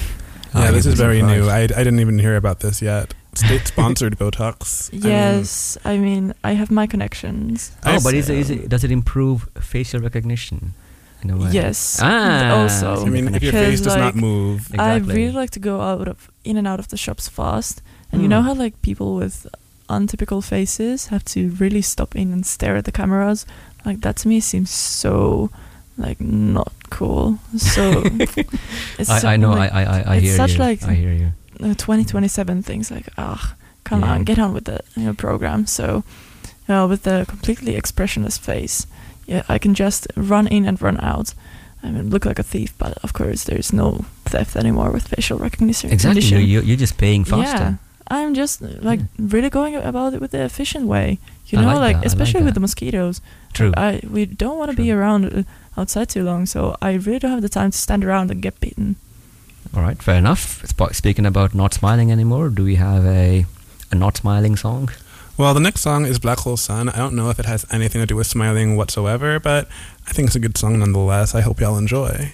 [0.55, 1.49] I this is very new.
[1.49, 3.15] I, I didn't even hear about this yet.
[3.35, 4.91] State sponsored Botox.
[4.93, 7.73] I mean, Yes, I mean I have my connections.
[7.87, 10.75] Oh, but is it, is it, does it improve facial recognition
[11.23, 11.51] in a way?
[11.51, 11.99] Yes.
[12.03, 15.15] Ah, Also- I mean, if your face does not like, move, I Exactly.
[15.15, 17.81] really like to go out of in and out of the shops fast.
[18.13, 18.45] And you know Mm.
[18.45, 19.47] how like people with
[19.89, 23.47] untypical faces have to really stop in and stare at the cameras?
[23.87, 25.51] Like that to me seems so
[25.99, 27.39] like not cool.
[27.57, 28.03] So
[28.99, 29.51] it's so- I, I know.
[29.53, 30.59] like, I, I, I it's hear such you.
[30.59, 31.33] like- I hear you.
[31.61, 34.13] uh, 2027 things like ah come Yeah.
[34.13, 36.03] on get on with the you know, program so
[36.69, 38.87] uh, with the completely expressionless face
[39.27, 41.33] yeah, I can just run in and run out.
[41.81, 45.39] I mean, look like a thief, but of course, there's no theft anymore with facial
[45.39, 45.91] recognition.
[45.93, 46.21] Exactly.
[46.23, 46.51] recognition.
[46.51, 47.79] You're, you're just paying faster.
[48.11, 51.19] Yeah, I'm just like really going about it with the efficient way.
[51.47, 53.21] You I know, like like, that, I like especially with the mosquitoes.
[53.53, 53.73] True.
[53.77, 55.43] I we don't want to be around uh,
[55.77, 58.61] outside too long, so I really don't have the time to stand around and get
[58.61, 58.97] bitten.
[59.75, 60.65] All right, fair enough.
[60.93, 63.47] Speaking about not smiling anymore, do we have a
[63.91, 64.91] a not smiling song?
[65.39, 66.89] Well, the next song is Black Hole Sun.
[66.91, 69.69] I don't know if it has anything to do with smiling whatsoever, but
[70.07, 71.35] I think it's a good song nonetheless.
[71.35, 72.33] I hope y'all enjoy.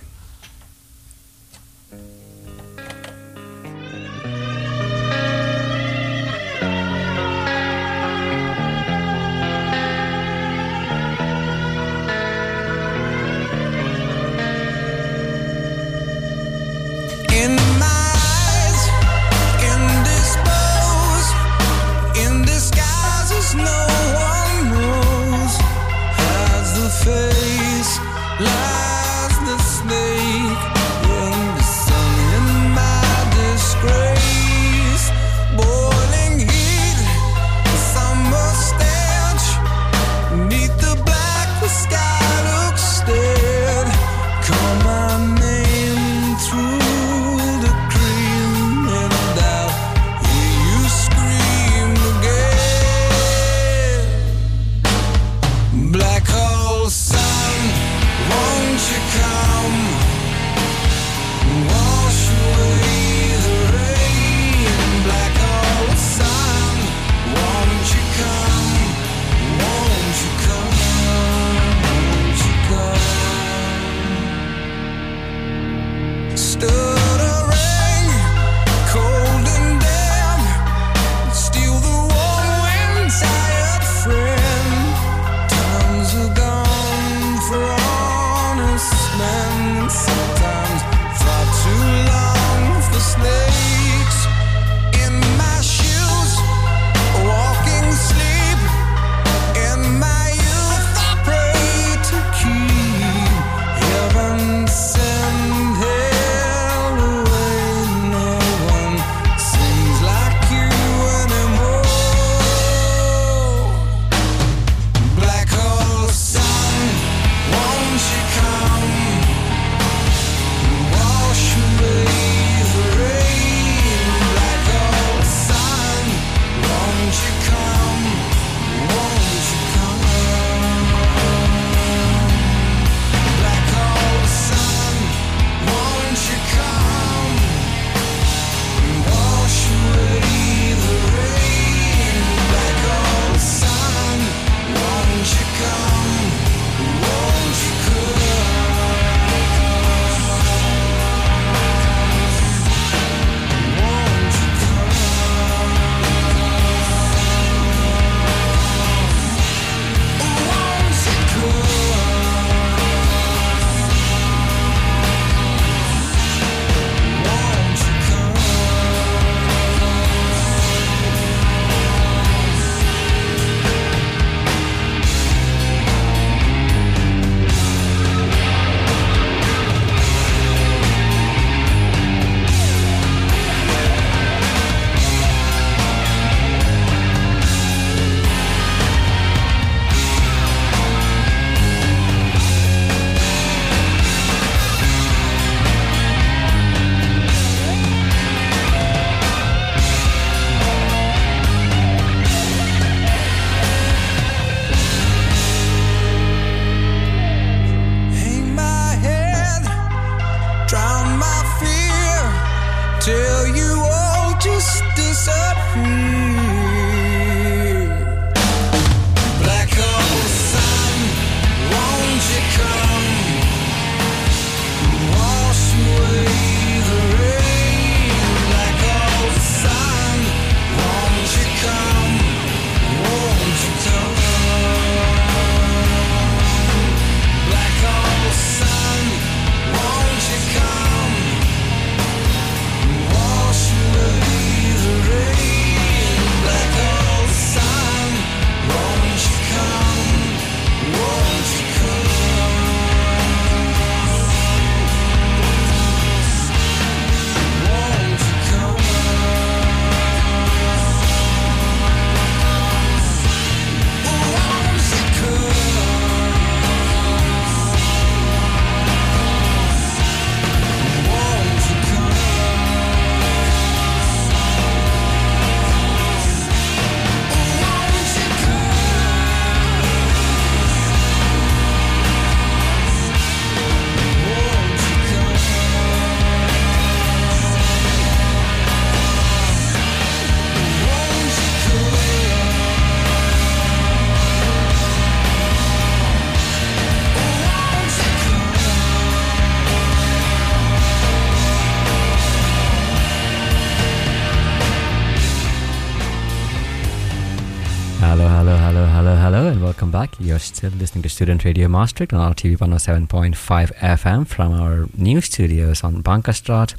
[310.29, 315.83] You're still listening to Student Radio Maastricht on RTV 107.5 FM from our new studios
[315.83, 316.75] on Bankastrat.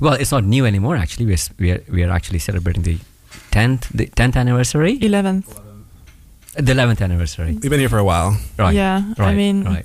[0.00, 1.26] Well, it's not new anymore, actually.
[1.26, 2.98] We're, we're, we're actually celebrating the
[3.50, 4.98] 10th, the 10th anniversary?
[5.00, 5.60] 11th.
[6.54, 7.58] The 11th anniversary.
[7.60, 8.38] We've been here for a while.
[8.58, 8.74] Right.
[8.74, 9.84] Yeah, right, I mean, right.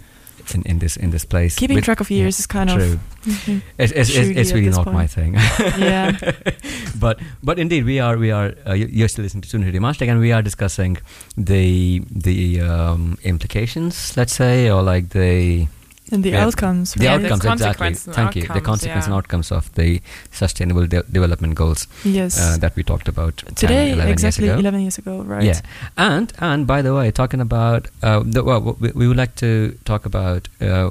[0.56, 1.56] In, in this in this place.
[1.56, 2.94] keeping With- track of years is kind True.
[2.94, 3.00] of.
[3.26, 3.62] Mhm.
[3.78, 5.34] It's, it's, it's, it's really not my thing.
[5.78, 6.18] Yeah.
[7.00, 10.10] but but indeed we are we are uh, you- you're still listening to Radio Maastricht
[10.12, 10.98] and we are discussing
[11.38, 15.68] the the um, implications let's say or like the
[16.12, 16.46] And the Yeah.
[16.46, 16.94] outcomes.
[16.94, 17.22] the Yeah, right?
[17.22, 20.02] the outcomes exactly consequences and thank you the outcomes, consequences and outcomes of the
[20.32, 22.40] sustainable de- development goals Yes.
[22.40, 24.60] uh, that we talked about 10, Today, 11 exactly years ago.
[24.60, 25.44] 11 years ago, right?
[25.44, 25.62] Yeah,
[25.98, 29.78] and and by the way, talking about uh, the, well, we, we would like to
[29.86, 30.90] talk about uh,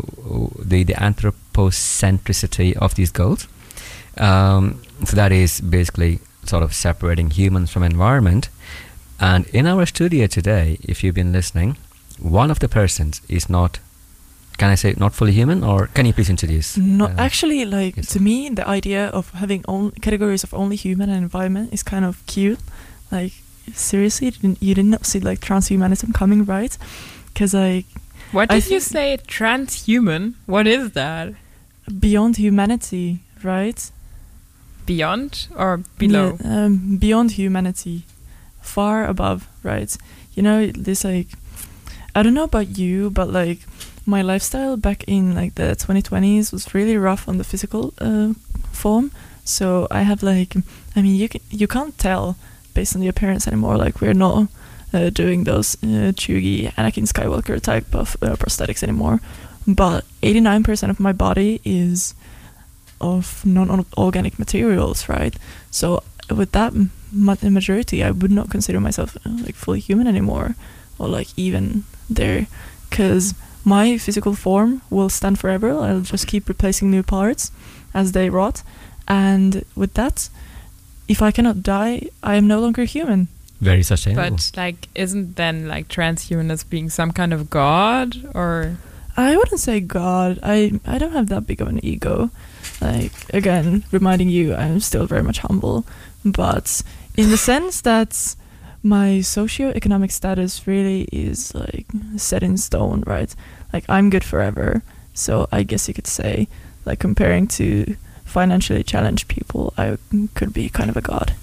[0.70, 3.48] the the anthropocentricity of these goals.
[4.16, 8.48] Um, so that is basically sort of separating humans from environment.
[9.20, 11.76] And in our studio today, if you've been listening,
[12.20, 13.78] one of the persons is not.
[14.58, 16.76] Can I say not fully human, or can you please introduce?
[16.76, 18.10] No, uh, actually, like yes.
[18.10, 22.04] to me, the idea of having only categories of only human and environment is kind
[22.04, 22.58] of cute.
[23.10, 23.32] Like
[23.72, 26.76] seriously, you didn't, you did not see like transhumanism coming, right?
[27.32, 27.86] Because like
[28.32, 29.18] What I did you say?
[29.26, 30.34] Transhuman?
[30.46, 31.34] What is that?
[31.88, 33.90] beyond humanity, right?
[34.86, 36.38] Beyond or below?
[36.40, 38.04] Yeah, um, beyond humanity,
[38.60, 39.94] far above, right?
[40.34, 41.28] You know, this like,
[42.14, 43.60] I don't know about you, but like,
[44.08, 48.32] my lifestyle back in like the 2020s was really rough on the physical uh,
[48.72, 49.12] form.
[49.44, 50.56] So I have like,
[50.96, 52.36] I mean, you can you can't tell
[52.72, 53.76] based on the appearance anymore.
[53.76, 54.48] Like we're not
[54.94, 59.20] uh, doing those uh, Anakin Skywalker type of uh, prosthetics anymore.
[59.66, 62.14] But 89% of my body is
[63.00, 65.36] of non-organic materials, right?
[65.70, 66.02] So
[66.34, 66.72] with that
[67.12, 70.54] majority, I would not consider myself uh, like fully human anymore,
[70.98, 72.46] or like even there,
[72.88, 73.34] because
[73.64, 75.70] my physical form will stand forever.
[75.70, 77.50] I'll just keep replacing new parts
[77.94, 78.62] as they rot,
[79.06, 80.28] and with that,
[81.08, 83.28] if I cannot die, I am no longer human.
[83.60, 84.36] very sustainable.
[84.36, 88.76] But like, isn't then like transhuman as being some kind of god or?
[89.16, 90.38] I wouldn't say God.
[90.44, 92.30] I I don't have that big of an ego.
[92.80, 95.84] Like again, reminding you, I'm still very much humble,
[96.24, 96.82] but
[97.16, 98.36] in the sense that
[98.82, 103.34] my socio-economic status really is like set in stone, right?
[103.72, 104.82] Like I'm good forever.
[105.14, 106.48] So I guess you could say,
[106.84, 109.98] like comparing to financially challenged people, I
[110.34, 111.34] could be kind of a god.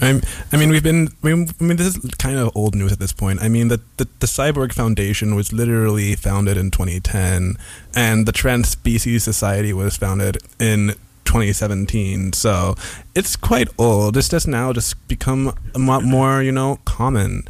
[0.00, 0.20] I'm,
[0.52, 1.08] I mean, we've been.
[1.24, 3.42] I mean, this is kind of old news at this point.
[3.42, 7.56] I mean, the, the the Cyborg Foundation was literally founded in 2010,
[7.94, 10.94] and the Trans Species Society was founded in
[11.26, 12.32] 2017.
[12.32, 12.74] So
[13.14, 14.16] it's quite old.
[14.16, 17.42] It's just now just become a lot more, you know, common.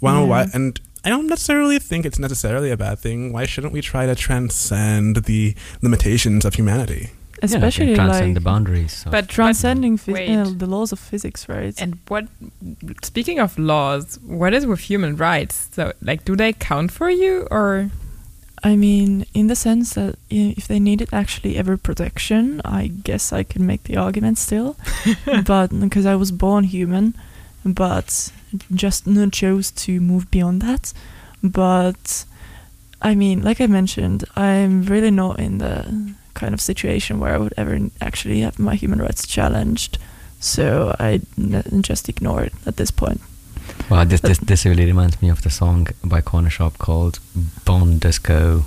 [0.00, 0.26] Well, Yeah.
[0.28, 0.46] why?
[0.52, 3.32] And I don't necessarily think it's necessarily a bad thing.
[3.32, 7.10] Why shouldn't we try to transcend the limitations of humanity?
[7.10, 9.02] Yeah, Especially transcend like the boundaries.
[9.04, 10.36] of- But transcending phys- Wait.
[10.36, 11.74] uh, the laws of physics, right?
[11.82, 12.28] And what?
[13.02, 15.68] Speaking of laws, what is with human rights?
[15.74, 17.90] So, like, do they count for you or?
[18.64, 23.42] I mean, in the sense that if they needed actually ever protection, I guess I
[23.42, 24.76] could make the argument still.
[25.46, 27.14] but because I was born human,
[27.64, 28.32] but
[28.72, 30.92] just chose to move beyond that.
[31.42, 32.24] But
[33.00, 37.38] I mean, like I mentioned, I'm really not in the kind of situation where I
[37.38, 39.98] would ever actually have my human rights challenged.
[40.38, 43.20] So I n- just ignore it at this point.
[43.90, 47.18] Wow, this, this this really reminds me of the song by Corner Shop called
[47.64, 48.64] Bone Disco,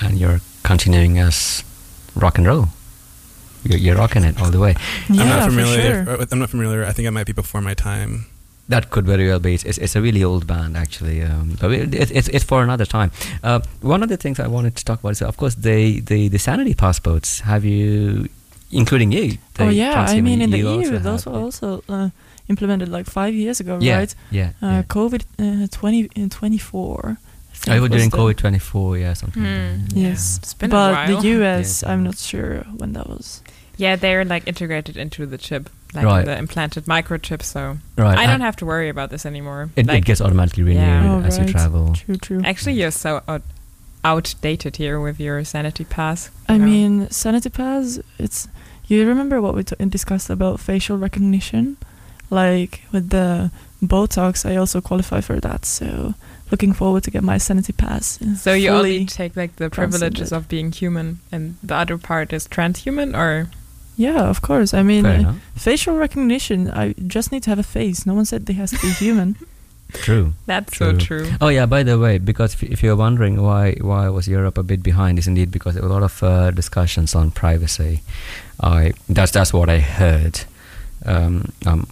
[0.00, 1.62] and you're continuing as
[2.16, 2.66] rock and roll.
[3.64, 4.74] You're, you're rocking it all the way.
[5.08, 6.04] Yeah, I'm not for familiar.
[6.04, 6.20] sure.
[6.22, 6.84] uh, I'm not familiar.
[6.84, 8.26] I think I might be before my time.
[8.68, 9.54] That could very well be.
[9.54, 11.22] It's, it's, it's a really old band, actually.
[11.22, 13.12] Um, but it, it, it's, it's for another time.
[13.44, 16.28] Uh, one of the things I wanted to talk about is, of course, the, the,
[16.28, 17.40] the sanity passports.
[17.40, 18.28] Have you,
[18.72, 19.38] including you?
[19.60, 22.08] Oh yeah, I mean in the EU, those have- were also uh,
[22.48, 24.14] implemented like five years ago, yeah, right?
[24.30, 24.50] Yeah.
[24.62, 24.82] Uh, yeah.
[24.82, 25.22] COVID
[25.64, 27.16] uh, 20, uh, 24.
[27.16, 29.42] I think I was was during COVID 24, yeah, something.
[29.42, 29.84] like Hmm.
[29.86, 29.96] that.
[29.96, 31.20] Yes, It's been a but while.
[31.20, 33.42] the US, Yeah, I'm not sure when that was.
[33.76, 36.24] Yeah, they're like integrated into the chip, like Right.
[36.26, 37.42] the implanted microchip.
[37.42, 38.18] So Right.
[38.18, 39.70] I don't and have to worry about this anymore.
[39.76, 41.12] It, like, it gets automatically renewed Yeah.
[41.22, 41.94] Oh, as you travel.
[41.94, 42.40] True, true.
[42.44, 43.42] actually, you're so out-
[44.04, 46.30] outdated here with your sanity pass.
[46.48, 46.64] I know.
[46.64, 48.48] mean, Sanity Pass, it's.
[48.88, 51.76] You remember what we t- discussed about facial recognition?
[52.32, 53.50] Like with the
[53.82, 55.66] Botox, I also qualify for that.
[55.66, 56.14] So
[56.50, 58.18] looking forward to get my Sanity Pass.
[58.40, 62.48] so you only take like the privileges of being human, and the other part is
[62.48, 63.50] transhuman, or
[63.96, 64.72] Yeah, of course.
[64.72, 66.70] I mean, uh, facial recognition.
[66.70, 68.06] I just need to have a face.
[68.06, 69.36] No one said they has to be human.
[69.92, 70.32] True.
[70.46, 71.26] That's so True.
[71.26, 71.36] true.
[71.42, 71.66] Oh yeah.
[71.66, 75.18] By the way, because if, if you're wondering why why was Europe a bit behind,
[75.18, 78.00] is indeed because there were a lot of uh, discussions on privacy.
[78.58, 80.40] I that's that's what I heard.
[81.04, 81.86] Um, I'm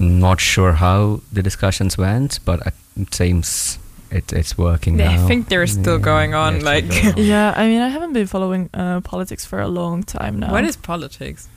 [0.00, 2.60] not sure how the discussions went, but
[2.96, 3.78] it seems
[4.10, 5.24] it, it's working I now.
[5.24, 7.14] I think they're still Yeah, going on, it's like- going on.
[7.34, 10.50] Yeah, I mean, I haven't been following uh, politics for a long time now.
[10.52, 11.48] What is politics?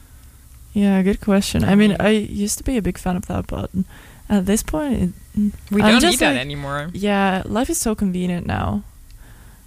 [0.74, 1.64] Yeah, good question.
[1.64, 3.70] I mean, I used to be a big fan of that, but
[4.30, 5.10] at this point, it,
[5.72, 6.90] We I'm don't just need that anymore.
[6.94, 8.84] yeah, life is so convenient now.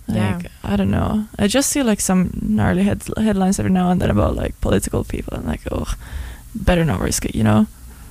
[0.08, 0.36] Yeah.
[0.36, 1.26] Like, I don't know.
[1.38, 5.02] I just see like some gnarly head- headlines every now and then about like political
[5.04, 5.92] people, and like, oh,
[6.54, 7.66] better not risk it, you know?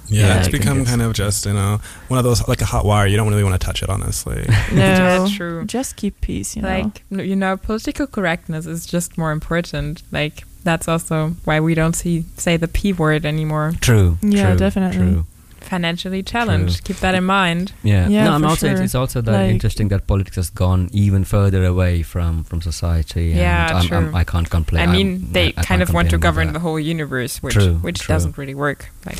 [0.09, 2.65] Yeah, Yeah, it's I become kind of just you know one of those like a
[2.65, 3.07] hot wire.
[3.07, 4.45] You don't really want to touch it, honestly.
[4.71, 5.65] No, That's true.
[5.65, 6.69] Just keep peace, you know?
[6.69, 10.03] Like n- you know, political correctness is just more important.
[10.11, 13.73] Like that's also why we don't see say the p word anymore.
[13.81, 14.17] True.
[14.21, 14.97] Yeah, true, definitely.
[14.97, 15.25] True.
[15.65, 16.83] Financially challenged.
[16.83, 17.73] Keep that in mind.
[17.83, 18.07] Yeah.
[18.07, 18.83] Yeah, no, I'm also it's, sure.
[18.85, 23.31] it's also that Like- interesting that politics has gone even further away from from society.
[23.31, 23.97] and Yeah, I'm, true.
[23.97, 24.87] I'm, I can't complain.
[24.87, 27.75] I mean, they I- I kind of want to govern the whole universe, which True,
[27.81, 28.13] which true.
[28.13, 28.89] doesn't really work.
[29.05, 29.17] Like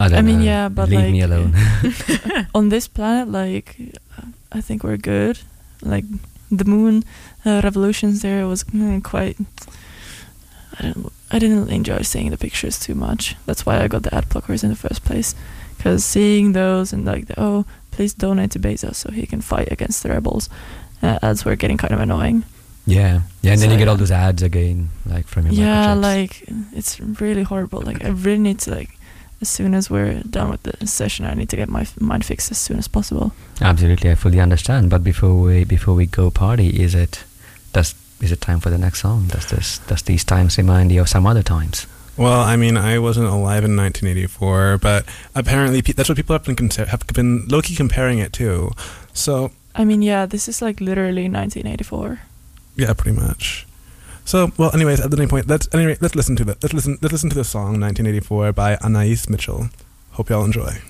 [0.00, 0.44] I, don't I mean, know.
[0.44, 1.54] yeah, but, leave me alone.
[2.54, 3.76] on this planet, like,
[4.52, 5.38] I think we're good.
[5.82, 6.04] Like,
[6.50, 7.04] the moon
[7.44, 9.36] uh, revolutions there was mm, quite.
[10.78, 11.12] I don't.
[11.30, 13.34] I didn't enjoy seeing the pictures too much.
[13.46, 15.34] That's why I got the ad blockers in the first place.
[15.86, 19.70] Because seeing those and like, the, oh, please donate to Bezos so he can fight
[19.70, 20.48] against the rebels,
[21.00, 22.42] uh, ads were getting kind of annoying.
[22.86, 25.94] yeah, yeah, and then you So, get all those ads again, like from your yeah,
[25.94, 27.82] like it's really horrible.
[27.82, 28.90] Like I really need to like,
[29.40, 32.24] as soon as we're done with the session, I need to get my f- mind
[32.24, 33.30] fixed as soon as possible.
[33.60, 34.90] Absolutely, I fully understand.
[34.90, 37.22] But before we before we go party, is it
[37.72, 39.28] does is it time for the next song?
[39.28, 41.86] Does this does these times remind you of some other times?
[42.16, 45.04] Well, I mean, I wasn't alive in 1984, but
[45.34, 48.70] apparently pe- that's what people have been consi- have been low-key comparing it to.
[49.12, 52.20] So I mean, yeah, this is like literally 1984.
[52.76, 53.66] yeah, pretty much.
[54.24, 57.12] So well, anyways, at any point, let's anyway let's listen to the let's listen let's
[57.12, 59.68] listen to the song 1984 by Anais Mitchell.
[60.12, 60.80] Hope y'all enjoy.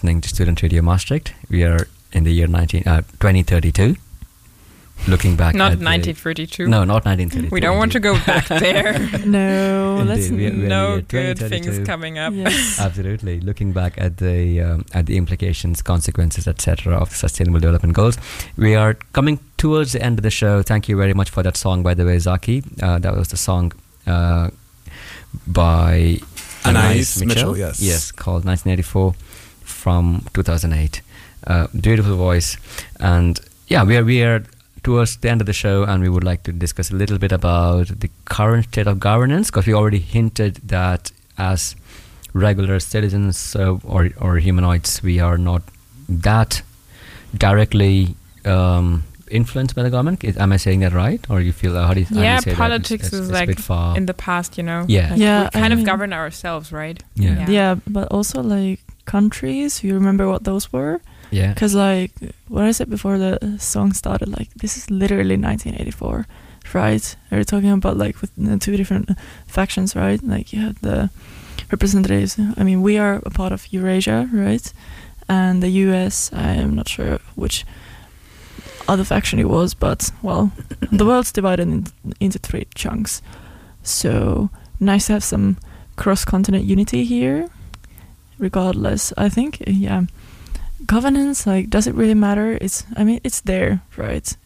[0.00, 1.34] Listening to Student Radio Maastricht.
[1.50, 3.96] We are in the year 19, uh, 2032.
[5.06, 6.66] Looking back Not at the- 1932.
[6.68, 7.54] No, not 1932.
[7.54, 8.98] We don't want to go back there.
[9.26, 12.32] No, let's Indeed, we are- no good things coming up.
[12.32, 12.80] yes.
[12.86, 13.40] Absolutely.
[13.40, 18.16] Looking back at the um, at the implications, consequences, etc., of the Sustainable Development Goals,
[18.56, 20.62] we are coming towards the end of the show.
[20.62, 22.62] Thank you very much for that song, by the way, Zaki.
[22.82, 23.72] Uh, that was the song
[24.06, 24.48] uh,
[25.46, 26.20] by
[26.64, 27.80] Anais Mitchell, yes.
[27.82, 29.14] yes, called 1984
[29.80, 31.00] from 2008.
[31.46, 32.56] Uh, beautiful voice,
[33.00, 34.42] and yeah, we are we are
[34.82, 37.32] towards the end of the show, and we would like to discuss a little bit
[37.32, 41.76] about the current state of governance because we already hinted that as
[42.34, 45.62] regular citizens uh, or or humanoids, we are not
[46.24, 46.62] that
[47.36, 48.14] directly
[48.44, 50.24] um, influenced by the government.
[50.24, 52.20] Is, am I saying that right, or you feel uh, how do you, how do
[52.20, 52.56] you Yeah, say that?
[52.58, 53.96] politics It's- it's- is it's like far.
[53.96, 54.84] in the past, you know.
[54.88, 55.10] Yeah.
[55.10, 57.02] Like, Yeah, we kind I of mean- govern ourselves, right?
[57.14, 58.80] yeah, Yeah, but also like
[59.10, 59.82] countries.
[59.84, 61.00] You remember what those were?
[61.32, 62.12] yeah, Because like
[62.48, 66.26] what I said before the song started, like this is literally 1984,
[66.74, 67.16] right?
[67.30, 69.08] We're talking about like with the two different
[69.46, 70.20] factions, right?
[70.22, 71.10] Like you have the
[71.70, 72.38] representatives.
[72.60, 74.72] I mean, we are a part of Eurasia, right?
[75.28, 76.30] And the U.S.
[76.32, 77.64] I am not sure which
[78.88, 80.50] other faction it was, but well,
[80.92, 81.86] the world's divided in,
[82.18, 83.22] into three chunks.
[83.82, 84.50] So
[84.80, 85.56] nice to have some
[85.96, 87.48] cross-continent unity here.
[88.40, 90.02] Regardless, I think yeah
[90.86, 94.36] governance like does it really matter it's i mean it's there right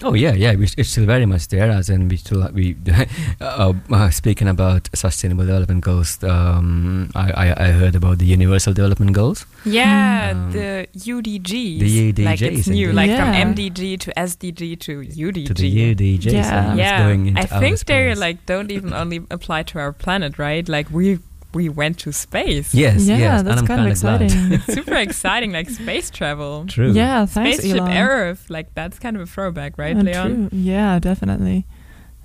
[0.00, 0.54] Oh yeah, yeah.
[0.54, 1.68] We, it's still very much there.
[1.72, 2.76] As in, we still we
[3.40, 6.22] uh, uh, speaking about sustainable development goals.
[6.22, 9.44] Um, I, I I heard about the universal development goals.
[9.66, 12.14] Yeah, Um, the UDGs.
[12.14, 12.94] the Like it's new, indeed.
[12.94, 13.18] like Yeah.
[13.42, 15.46] from MDG to SDG to UDG.
[15.46, 16.30] To the UDGs.
[16.32, 16.70] Yeah.
[16.70, 18.18] and it's yeah, going into I think they space.
[18.20, 20.68] like don't even only apply to our planet, right?
[20.68, 21.18] Like we
[21.54, 22.74] we went to space.
[22.74, 24.22] Yes, yeah yes, that's and I'm kind of kinda glad.
[24.22, 26.66] exciting It's super exciting, like space travel.
[26.66, 26.92] True.
[26.92, 27.96] yeah thanks Spaceship Elon.
[27.96, 30.48] Earth, like that's kind of a throwback, right, Uh, Leon?
[30.50, 30.58] true.
[30.58, 31.66] yeah definitely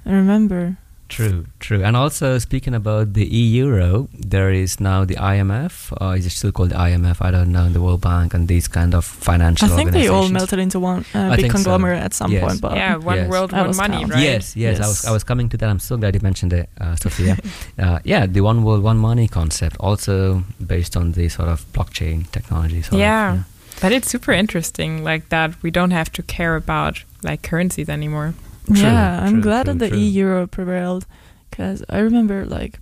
[0.05, 0.77] i remember
[1.15, 1.83] True, true.
[1.83, 5.73] And also speaking about the E euro, there is now the IMF.
[6.01, 7.17] Uh, is it still called the IMF?
[7.21, 7.69] I don't know.
[7.69, 9.71] The World Bank and these kind of financial.
[9.71, 11.57] i think they all melted into one uh, big think so.
[11.57, 12.43] conglomerate at some Yes.
[12.43, 13.29] point but yeah, one Yes.
[13.29, 14.09] world, one money, down.
[14.09, 14.23] right?
[14.23, 15.69] Yes, yes, I was I was coming to that.
[15.69, 17.37] I'm so glad you mentioned it, uh, Sophia.
[17.83, 20.43] uh, yeah, the one world, one money concept, also
[20.73, 22.81] based on the sort of blockchain technology.
[22.81, 23.33] Sort Yeah.
[23.33, 23.45] Of,
[23.81, 28.33] But it's super interesting, like that we don't have to care about like currencies anymore.
[28.65, 29.97] True, yeah i'm glad true, that the true.
[29.97, 31.05] e euro prevailed
[31.49, 32.79] because i remember like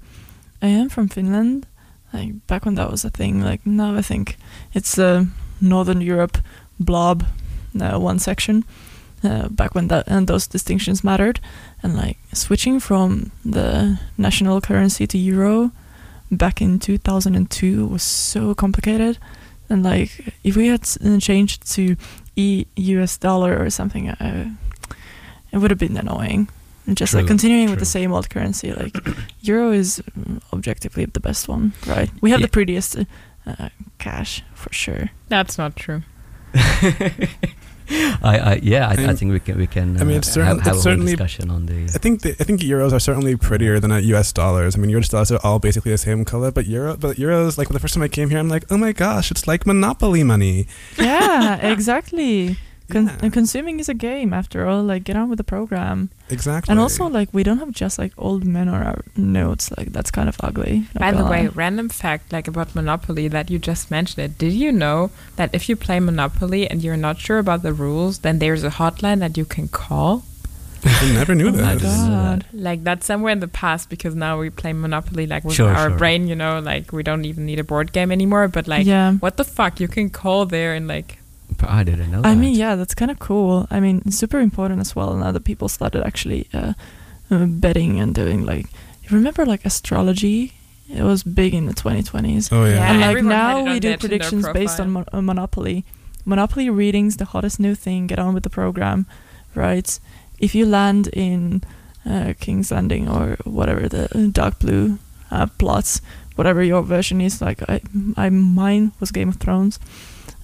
[0.61, 1.65] i am from finland
[2.13, 4.37] like back when that was a thing like now i think
[4.73, 5.27] it's a
[5.59, 6.37] northern europe
[6.79, 7.25] blob
[7.79, 8.63] uh, one section
[9.23, 11.39] uh, back when that and those distinctions mattered
[11.83, 15.71] and like switching from the national currency to euro
[16.31, 19.17] back in 2002 was so complicated
[19.69, 20.83] and like if we had
[21.19, 21.95] changed to
[22.35, 24.49] e us dollar or something uh,
[25.51, 26.47] it would have been annoying
[26.87, 28.95] and just like True, continuing with the same old currency like
[29.41, 30.01] euro is
[30.53, 32.45] objectively the best one right we have Yeah.
[32.47, 33.03] the prettiest uh,
[33.45, 36.01] uh, cash for sure That's not true.
[38.23, 39.97] I, I, yeah, I, I think we can we can.
[39.97, 41.83] Uh, I mean, it's certain- have, have it's a whole certainly- discussion on the.
[41.93, 44.31] I think the, I think euros are certainly prettier than uh, U.S.
[44.31, 44.75] dollars.
[44.75, 45.09] I mean, U.S.
[45.09, 48.03] dollars are all basically the same color, but euro, but euros, like the first time
[48.03, 50.67] I came here, I'm like, oh my gosh, it's like Monopoly money.
[50.97, 52.55] yeah exactly
[52.91, 53.17] Con- Yeah.
[53.23, 56.71] and consuming is a game after all like get on with the program Exactly.
[56.71, 60.11] and also like we don't have just like old men on our notes like that's
[60.11, 61.53] kind of ugly not By the way, lie.
[61.55, 64.37] random fact like about Monopoly that you just mentioned it.
[64.37, 68.19] Did you know that if you play Monopoly and you're not sure about the rules,
[68.19, 70.23] then there's a hotline that you can call?
[70.83, 71.61] I never knew Oh that.
[71.61, 72.45] my I didn't God.
[72.53, 75.89] Like that's somewhere in the past because now we play Monopoly like with Sure, our
[75.89, 75.97] sure.
[75.97, 78.47] brain, you know, like we don't even need a board game anymore.
[78.47, 79.79] But like, yeah what the fuck?
[79.79, 81.19] You can call there and like,
[81.61, 82.19] I didn't know.
[82.19, 82.35] I that.
[82.35, 83.67] mean, yeah, that's kind of cool.
[83.69, 86.73] I mean, it's super important as well now that people started actually uh,
[87.29, 88.67] uh, betting and doing like.
[89.03, 90.53] You remember like astrology?
[90.89, 92.49] It was big in the 2020s.
[92.51, 92.75] Oh yeah.
[92.75, 92.91] Yeah.
[92.91, 95.85] and like now we do predictions based on mon- uh, Monopoly.
[96.25, 98.07] Monopoly readings, the hottest new thing.
[98.07, 99.05] Get on with the program,
[99.55, 99.99] right?
[100.39, 101.63] If you land in
[102.05, 104.99] uh, King's Landing or whatever the uh, dark blue
[105.29, 106.01] uh, plots,
[106.35, 107.81] whatever your version is, like I,
[108.17, 109.79] I mine was Game of Thrones.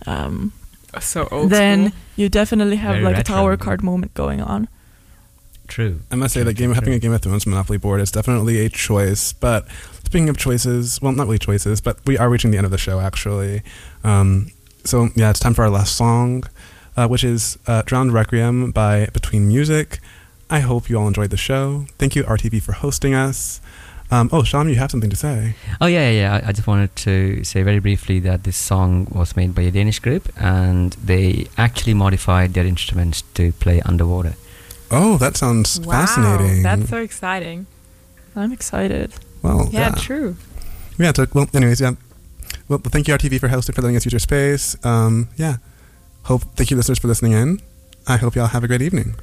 [0.06, 0.54] Um,
[1.02, 2.00] so old then school.
[2.16, 4.68] you definitely have Very like retro, a tower card moment going on.
[5.68, 6.00] true.
[6.12, 8.70] I must say that game having a Game of Thrones Monopoly board is definitely a
[8.70, 9.34] choice.
[9.34, 9.68] But
[10.06, 12.78] speaking of choices, well, not really choices, but we are reaching the end of the
[12.78, 13.62] show actually.
[14.04, 14.52] Um,
[14.84, 16.44] so yeah, it's time for our last song,
[16.96, 20.00] uh, which is uh, "Drowned Requiem" by Between Music.
[20.50, 21.86] I hope you all enjoyed the show.
[22.00, 23.60] Thank you RTV for hosting us.
[24.10, 25.56] Um, oh, Sham, you have something to say.
[25.82, 26.48] Oh, yeah, yeah, yeah.
[26.48, 30.00] I just wanted to say very briefly that this song was made by a Danish
[30.00, 34.36] group and they actually modified their instruments to play underwater.
[34.92, 36.64] Oh, that sounds wow, fascinating.
[36.64, 37.68] That's so exciting.
[38.36, 39.14] I'm excited.
[39.42, 39.96] Well, yeah, yeah.
[39.96, 40.38] true.
[40.98, 41.94] Yeah, so, well, anyways, yeah.
[42.70, 44.78] Well, thank you, RTV, for hosting, for letting us use your space.
[44.86, 45.58] Um, yeah.
[46.24, 47.62] Hope, thank you, listeners, for listening in.
[48.08, 49.16] I hope y'all have a great evening.